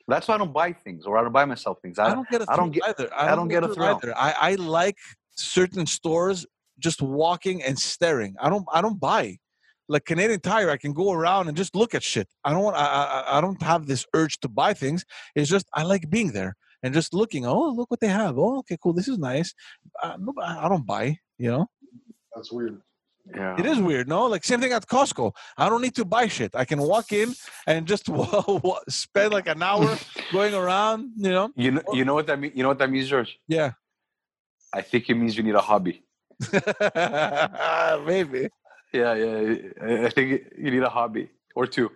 [0.08, 1.98] That's why I don't buy things, or I don't buy myself things.
[1.98, 3.96] I I, don't get a I don't thrill get- either I don't get a thrill.
[3.96, 4.96] either I, I like
[5.34, 6.46] certain stores
[6.78, 9.38] just walking and staring i don't i don't buy
[9.88, 12.76] like canadian tire i can go around and just look at shit i don't want
[12.76, 16.32] I, I i don't have this urge to buy things it's just i like being
[16.32, 19.54] there and just looking oh look what they have oh okay cool this is nice
[20.02, 21.66] uh, no, I I don't buy you know
[22.34, 22.76] That's weird.
[23.40, 23.56] yeah.
[23.60, 24.20] It is weird, no?
[24.32, 25.26] Like same thing at Costco.
[25.62, 26.52] I don't need to buy shit.
[26.62, 27.28] I can walk in
[27.70, 29.88] and just wa- wa- spend like an hour
[30.36, 30.98] going around.
[31.26, 31.46] You know?
[31.64, 31.82] You know.
[31.98, 32.54] You know what that means.
[32.56, 33.32] You know what that means, George.
[33.56, 33.70] Yeah.
[34.78, 35.96] I think it means you need a hobby.
[38.12, 38.48] Maybe.
[39.00, 39.56] Yeah, yeah.
[39.82, 40.28] I- I think
[40.62, 41.88] you need a hobby or two.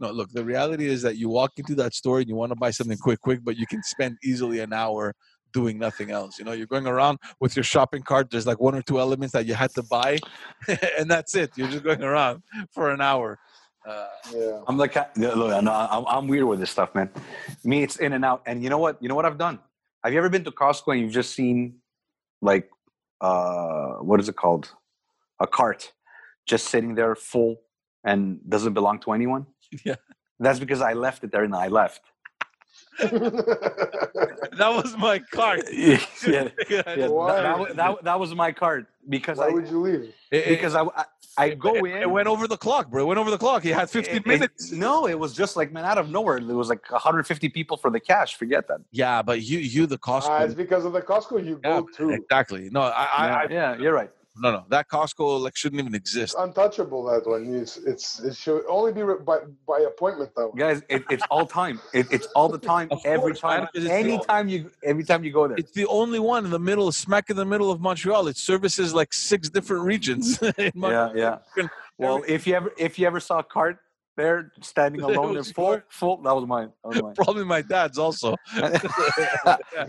[0.00, 0.30] No, look.
[0.32, 2.96] The reality is that you walk into that store and you want to buy something
[3.06, 5.14] quick, quick, but you can spend easily an hour
[5.52, 6.38] doing nothing else.
[6.38, 8.30] You know, you're going around with your shopping cart.
[8.30, 10.18] There's like one or two elements that you had to buy,
[10.98, 11.50] and that's it.
[11.56, 12.42] You're just going around
[12.72, 13.38] for an hour.
[13.86, 14.60] Uh, Yeah.
[14.68, 15.08] I'm like, yeah,
[15.40, 17.10] look, I know, I'm, I'm weird with this stuff, man.
[17.64, 18.42] Me, it's in and out.
[18.46, 18.94] And you know what?
[19.02, 19.58] You know what I've done?
[20.04, 21.80] Have you ever been to Costco and you've just seen,
[22.40, 22.70] like,
[23.20, 24.70] uh, what is it called?
[25.40, 25.92] A cart
[26.46, 27.60] just sitting there full
[28.04, 29.46] and doesn't belong to anyone?
[29.84, 29.96] Yeah.
[30.40, 32.00] That's because I left it there and I left.
[32.98, 35.62] that was my cart.
[35.72, 39.80] yeah, yeah, yeah, that, that, that, that was my cart because Why I would you
[39.80, 40.12] leave?
[40.30, 41.04] It- it- because I, I,
[41.38, 42.02] I go it, in.
[42.02, 43.04] It went over the clock, bro.
[43.04, 43.62] It went over the clock.
[43.62, 44.72] He had 15 It- it- minutes.
[44.72, 46.40] no, it was just like man out of nowhere.
[46.40, 48.34] There was like 150 people for the cash.
[48.36, 48.80] Forget that.
[48.90, 50.26] Yeah, but you, you, the Costco.
[50.28, 52.10] Ah, it's because of the Costco you yeah, go to.
[52.10, 52.68] exactly.
[52.70, 54.10] No, I, I, yeah, I, yeah, you're right.
[54.40, 54.64] No, no.
[54.68, 56.34] That Costco like shouldn't even exist.
[56.34, 57.54] It's untouchable that one.
[57.54, 60.52] It's it's it should only be by by appointment though.
[60.56, 63.60] guys it, it's all time it, it's all the time Of every course, man, time
[63.72, 66.50] 'cause it's the- anytime you every time you go there It's the only one in
[66.50, 68.26] the middle, smack in the middle of Montreal.
[68.28, 70.40] It services like six different regions.
[70.58, 71.38] in yeah yeah
[71.98, 73.76] well if you ever if you ever saw a cart
[74.20, 77.62] there standing alone there was full full that was mine that was mine Probably my
[77.62, 78.36] dad's also.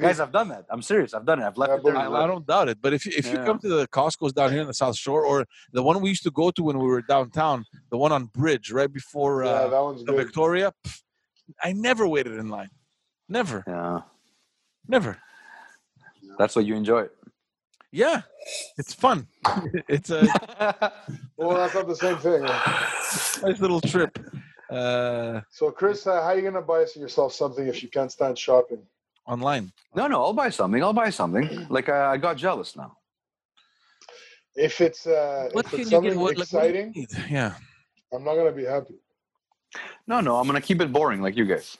[0.05, 2.07] guys i've done that i'm serious i've done it i've left I it there I,
[2.23, 2.77] I don't doubt it.
[2.81, 5.23] But if you, if you come to the Costco's down here in the South Shore,
[5.25, 8.25] or the one we used to go to when we were downtown, the one on
[8.25, 10.25] Bridge right before yeah, uh, that one's the good.
[10.25, 11.01] Victoria, pff,
[11.61, 12.69] I never waited in line.
[13.29, 14.01] Never, yeah
[14.87, 15.17] never.
[16.37, 17.05] that's what you enjoy
[17.91, 18.21] Yeah,
[18.77, 19.27] it's fun.
[19.87, 20.21] it's a
[21.37, 22.41] Well, that's not the same thing.
[22.43, 24.17] nice little trip.
[24.71, 28.37] Uh, So, Chris, uh, how are you gonna buy yourself something if you can't stand
[28.37, 28.81] shopping?
[29.27, 29.71] online.
[29.95, 30.81] no, no, I'll buy something.
[30.83, 31.67] I'll buy something.
[31.69, 32.97] Like I, I got jealous now.
[34.55, 36.19] If it's uh, What if it's something get?
[36.19, 37.09] What, like, what do you exciting, need?
[37.29, 37.53] Yeah.
[38.13, 38.95] I'm not gonna be happy.
[40.07, 41.77] No, no, I'm gonna keep it boring like you guys.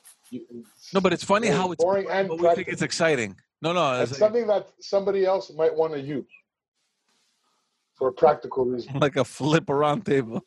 [0.94, 3.36] No, but it's funny Boring- how it's boring and but we think it's exciting.
[3.62, 6.26] No, no, It's it's something that somebody else might want to use
[7.98, 8.98] for a practical reason.
[9.06, 10.42] like a flip around table.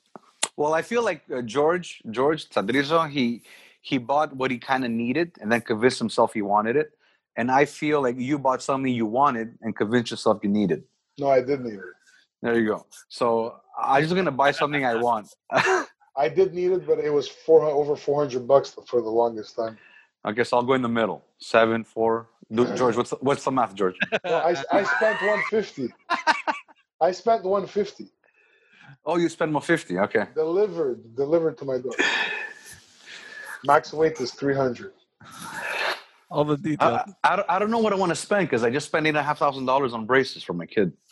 [0.57, 3.43] Well, I feel like uh, George, George Tadrizo, he
[3.81, 6.93] he bought what he kind of needed and then convinced himself he wanted it.
[7.37, 10.85] And I feel like you bought something you wanted and convinced yourself you needed.
[11.19, 11.95] No, I didn't need it.
[12.41, 12.87] There you go.
[13.09, 15.35] So I'm just gonna buy something I want.
[16.17, 19.57] I did need it, but it was four over four hundred bucks for the longest
[19.57, 19.77] time.
[20.25, 21.25] I guess I'll go in the middle.
[21.39, 22.29] Seven, four.
[22.53, 23.97] George, what's the, what's the math, George?
[24.25, 25.89] No, I, I spent one fifty.
[27.01, 28.11] I spent one fifty
[29.07, 29.99] Oh, you spent more fifty.
[29.99, 30.27] Okay.
[30.35, 31.93] delivered delivered to my door.
[33.65, 34.93] Max weight is three hundred.
[36.31, 37.01] All the details.
[37.23, 39.07] I, I, don't, I don't know what I want to spend because I just spent
[39.07, 40.93] eight and a half thousand dollars on braces for my kid.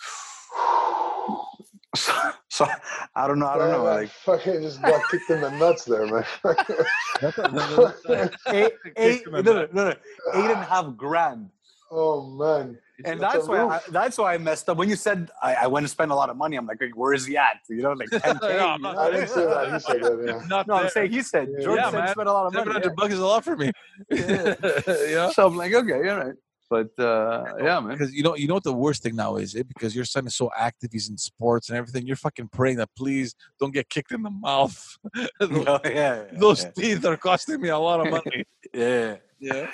[1.94, 2.14] So,
[2.48, 2.66] so
[3.14, 3.48] I don't know.
[3.48, 3.84] I don't know.
[3.84, 6.24] Man, I Like fucking just got kicked in the nuts there, man.
[8.48, 11.50] eight, eight, no, no, no, no, eight and a half grand.
[11.90, 12.78] oh man.
[13.04, 14.76] And that's why I, that's why I messed up.
[14.76, 17.12] When you said I, I went to spend a lot of money, I'm like, where
[17.12, 17.58] is he at?
[17.68, 18.40] You know, like 10K.
[18.40, 18.92] No, you I'm know?
[18.92, 19.72] not- I didn't say that.
[19.72, 20.24] He said that.
[20.26, 20.46] Yeah.
[20.48, 21.48] Not No, I'm saying he said.
[21.56, 22.08] Yeah, George yeah, said man.
[22.08, 22.80] spend a lot of Seven money.
[22.80, 23.70] hundred bucks is a lot for me.
[24.10, 25.30] yeah.
[25.30, 26.34] So I'm like, okay, all right.
[26.70, 27.90] But uh, yeah, man.
[27.98, 30.26] Because you know, you know what the worst thing now is, it because your son
[30.26, 32.06] is so active, he's in sports and everything.
[32.06, 34.96] You're fucking praying that please don't get kicked in the mouth.
[35.38, 36.70] those Oh, yeah, yeah, those yeah.
[36.70, 38.46] teeth are costing me a lot of money.
[38.72, 39.16] yeah.
[39.38, 39.66] yeah.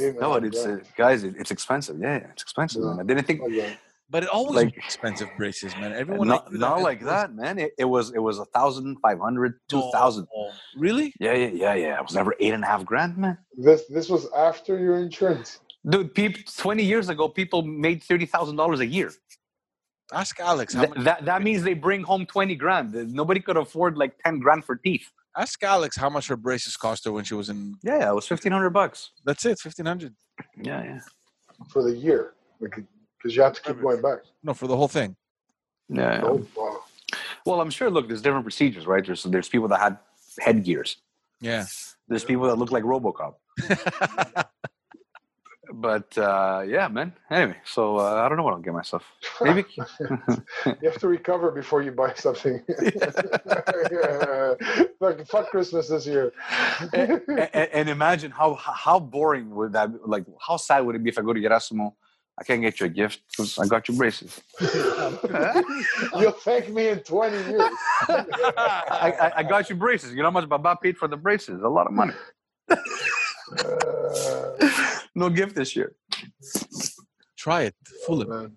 [0.00, 1.98] Eight No, and a it's half uh, guys, it, it's expensive.
[1.98, 3.00] Yeah, yeah, it's expensive, man.
[3.00, 3.54] I didn't think grand.
[3.58, 3.76] Okay.
[4.10, 5.92] But it always Like- expensive braces, man.
[5.94, 7.58] Everyone not, I not like that, man.
[7.58, 10.26] It, it was it was a thousand five hundred, two thousand.
[10.36, 11.14] Oh, really?
[11.18, 11.98] Yeah, yeah, yeah, yeah.
[11.98, 13.38] It was never eight and a half grand, man.
[13.56, 15.60] This this was after your insurance.
[15.88, 16.34] Dude, peop,
[16.64, 19.10] twenty years ago, people made thirty thousand dollars a year.
[20.12, 20.74] Ask Alex.
[20.74, 22.92] How Th- that that means they bring home twenty grand.
[23.14, 25.08] Nobody could afford like ten grand for teeth.
[25.36, 27.76] Ask Alex how much her braces cost her when she was in.
[27.82, 29.10] Yeah, yeah, it was fifteen hundred bucks.
[29.24, 30.14] That's it, fifteen hundred.
[30.56, 31.00] Yeah, yeah,
[31.70, 34.20] for the year, because you have to keep going back.
[34.42, 35.16] No, for the whole thing.
[35.88, 36.16] yeah.
[36.16, 36.20] yeah.
[36.24, 36.80] Oh, wow.
[37.44, 37.90] Well, I'm sure.
[37.90, 39.04] Look, there's different procedures, right?
[39.04, 39.98] There's there's people that had
[40.38, 40.96] headgears.
[41.40, 41.66] Yeah.
[42.08, 43.34] There's people that look like RoboCop.
[45.72, 47.12] But uh, yeah, man.
[47.30, 49.04] Anyway, so uh, I don't know what I'll get myself.
[49.40, 52.62] Maybe You have to recover before you buy something.
[52.82, 54.54] yeah.
[54.98, 56.32] Fuck, fuck Christmas this year.
[56.92, 57.22] and,
[57.54, 61.22] and imagine how how boring would that like how sad would it be if I
[61.22, 61.94] go to Gerasimo
[62.38, 64.40] I can't get you a gift because I got you braces.
[66.18, 67.60] You'll thank me in 20 years.
[68.08, 70.12] I, I, I got you braces.
[70.12, 71.62] You know how much Baba paid for the braces?
[71.62, 72.14] A lot of money.
[72.70, 72.76] Uh,
[75.14, 75.94] No gift this year.
[77.36, 77.74] Try it.
[78.06, 78.28] Fool him.
[78.28, 78.56] man.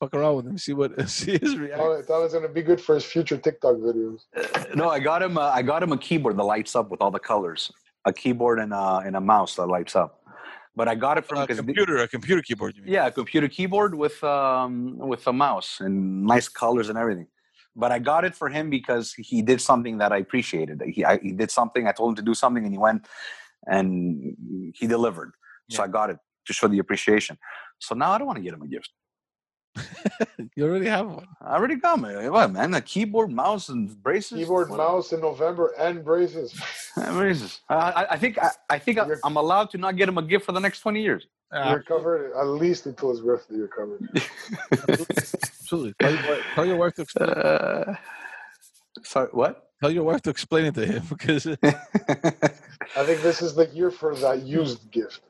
[0.00, 0.58] Fuck around with him.
[0.58, 1.08] See what.
[1.08, 1.80] See his reaction.
[1.80, 4.20] I thought it was gonna be good for his future TikTok videos.
[4.74, 5.38] No, I got him.
[5.38, 7.70] Uh, I got him a keyboard that lights up with all the colors.
[8.04, 10.20] A keyboard and a and a mouse that lights up.
[10.76, 11.98] But I got it from A because computer.
[11.98, 12.76] A computer keyboard.
[12.76, 12.92] You mean?
[12.92, 17.28] yeah, a computer keyboard with um with a mouse and nice colors and everything.
[17.76, 20.82] But I got it for him because he did something that I appreciated.
[20.86, 21.86] He I, he did something.
[21.86, 23.06] I told him to do something, and he went
[23.66, 24.36] and
[24.74, 25.32] he delivered.
[25.70, 25.84] So Yeah.
[25.84, 27.38] I got it to show the appreciation.
[27.78, 28.90] So now I don't want to get him a gift.
[30.56, 31.26] You already have one.
[31.40, 32.28] I already got me.
[32.28, 32.74] What man?
[32.74, 34.38] A keyboard, mouse, and braces.
[34.38, 36.54] Keyboard, What- mouse in November, and braces.
[36.96, 37.60] Braces.
[37.68, 40.16] I, I- I think I, I think I, You're- I'm allowed to not get him
[40.18, 41.26] a gift for the next twenty years.
[41.52, 43.56] You're covered at least until his birthday.
[43.56, 44.00] You're covered.
[44.88, 45.94] absolutely.
[46.00, 47.30] Tell your, wife, tell your wife to explain.
[47.30, 47.94] Uh,
[49.02, 49.70] sorry, what?
[49.80, 53.90] Tell your wife to explain it to him because I think this is the year
[53.90, 55.20] for that used gift.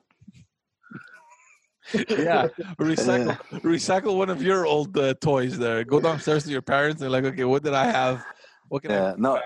[1.92, 2.48] Yeah,
[2.78, 5.58] recycle recycle one of your old uh, toys.
[5.58, 8.24] There, go downstairs to your parents and like, okay, what did I have?
[8.68, 8.94] What can I?
[8.94, 9.40] Yeah, no,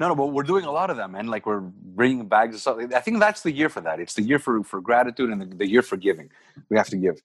[0.00, 0.14] no, no.
[0.14, 1.26] But we're doing a lot of that, man.
[1.26, 2.78] Like we're bringing bags of stuff.
[2.94, 4.00] I think that's the year for that.
[4.00, 6.30] It's the year for for gratitude and the, the year for giving.
[6.68, 7.22] We have to give.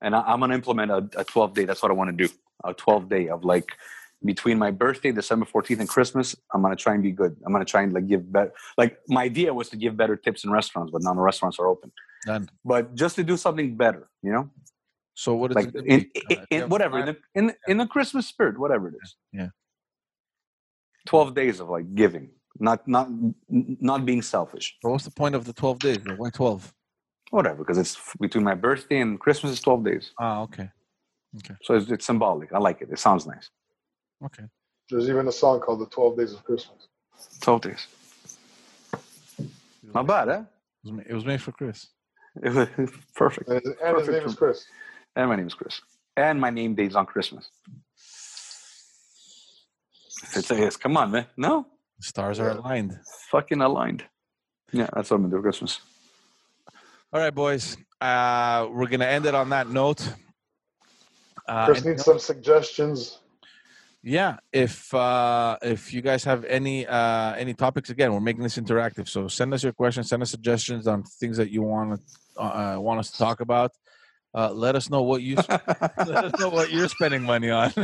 [0.00, 1.64] And I, I'm gonna implement a, a 12 day.
[1.64, 2.32] That's what I want to do.
[2.64, 3.72] A 12 day of like
[4.24, 6.34] between my birthday, December 14th, and Christmas.
[6.52, 7.36] I'm gonna try and be good.
[7.44, 8.52] I'm gonna try and like give better.
[8.76, 11.58] Like my idea was to give better tips in restaurants, but none of the restaurants
[11.58, 11.92] are open.
[12.26, 12.48] Done.
[12.64, 14.50] But just to do something better, you know,
[15.14, 15.84] So what is like it?
[15.86, 16.10] in, be?
[16.30, 19.16] in, in have whatever in the, in, in the Christmas spirit, whatever it is.
[19.32, 19.48] Yeah.
[21.06, 22.30] 12 days of like giving
[22.60, 23.08] not not
[23.48, 25.98] not being selfish But what's the point of the twelve days?
[26.16, 26.74] Why twelve?
[27.30, 30.12] Whatever, because it's between my birthday and Christmas is 12 days.
[30.18, 30.68] Ah, okay,
[31.38, 31.54] Okay.
[31.62, 32.52] So it's, it's symbolic.
[32.52, 32.88] I like it.
[32.90, 33.48] It sounds nice.
[34.24, 34.44] okay.
[34.90, 36.88] There's even a song called "The Twelve Days of Christmas."
[37.40, 37.86] 12 days.
[39.94, 40.42] Not bad, eh?
[40.84, 41.86] It was, it was made for Chris.
[42.42, 43.48] It was perfect.
[43.48, 44.66] And his, and his Perfect name is Chris.
[45.16, 45.80] And my name is Chris.
[46.16, 47.50] And my name date's on Christmas.
[50.34, 51.26] It's, it's come on, man.
[51.36, 51.66] No,
[51.98, 52.98] The stars are aligned.
[53.30, 54.04] fucking aligned.
[54.72, 55.80] Yeah, that's what I'm gonna do for Christmas.
[57.12, 57.76] All right, boys.
[58.00, 60.12] Uh, we're gonna end it on that note.
[61.46, 63.18] Uh, Chris needs some suggestions.
[64.02, 68.56] Yeah if uh if you guys have any uh any topics again we're making this
[68.56, 72.18] interactive so send us your questions send us suggestions on things that you want to
[72.40, 73.72] uh, want us to talk about.
[74.34, 77.72] Uh let us know what you let us know what you're spending money on.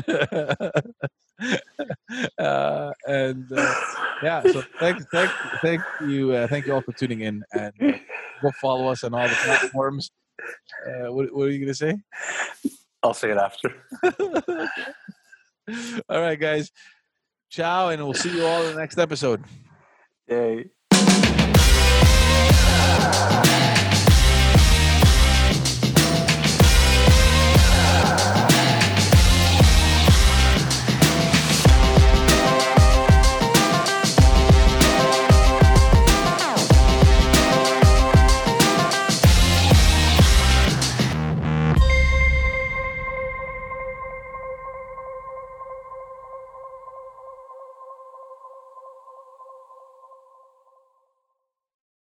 [2.39, 3.75] Uh and uh,
[4.23, 5.31] yeah so thank thank
[5.61, 7.99] thank you uh, thank you all for tuning in and uh,
[8.41, 10.13] go follow us on all the platforms.
[10.87, 11.97] Uh what, what are you gonna say?
[13.03, 13.75] I'll say it after.
[16.09, 16.71] all right guys
[17.51, 19.43] ciao and we'll see you all in the next episode
[20.29, 20.71] Yay.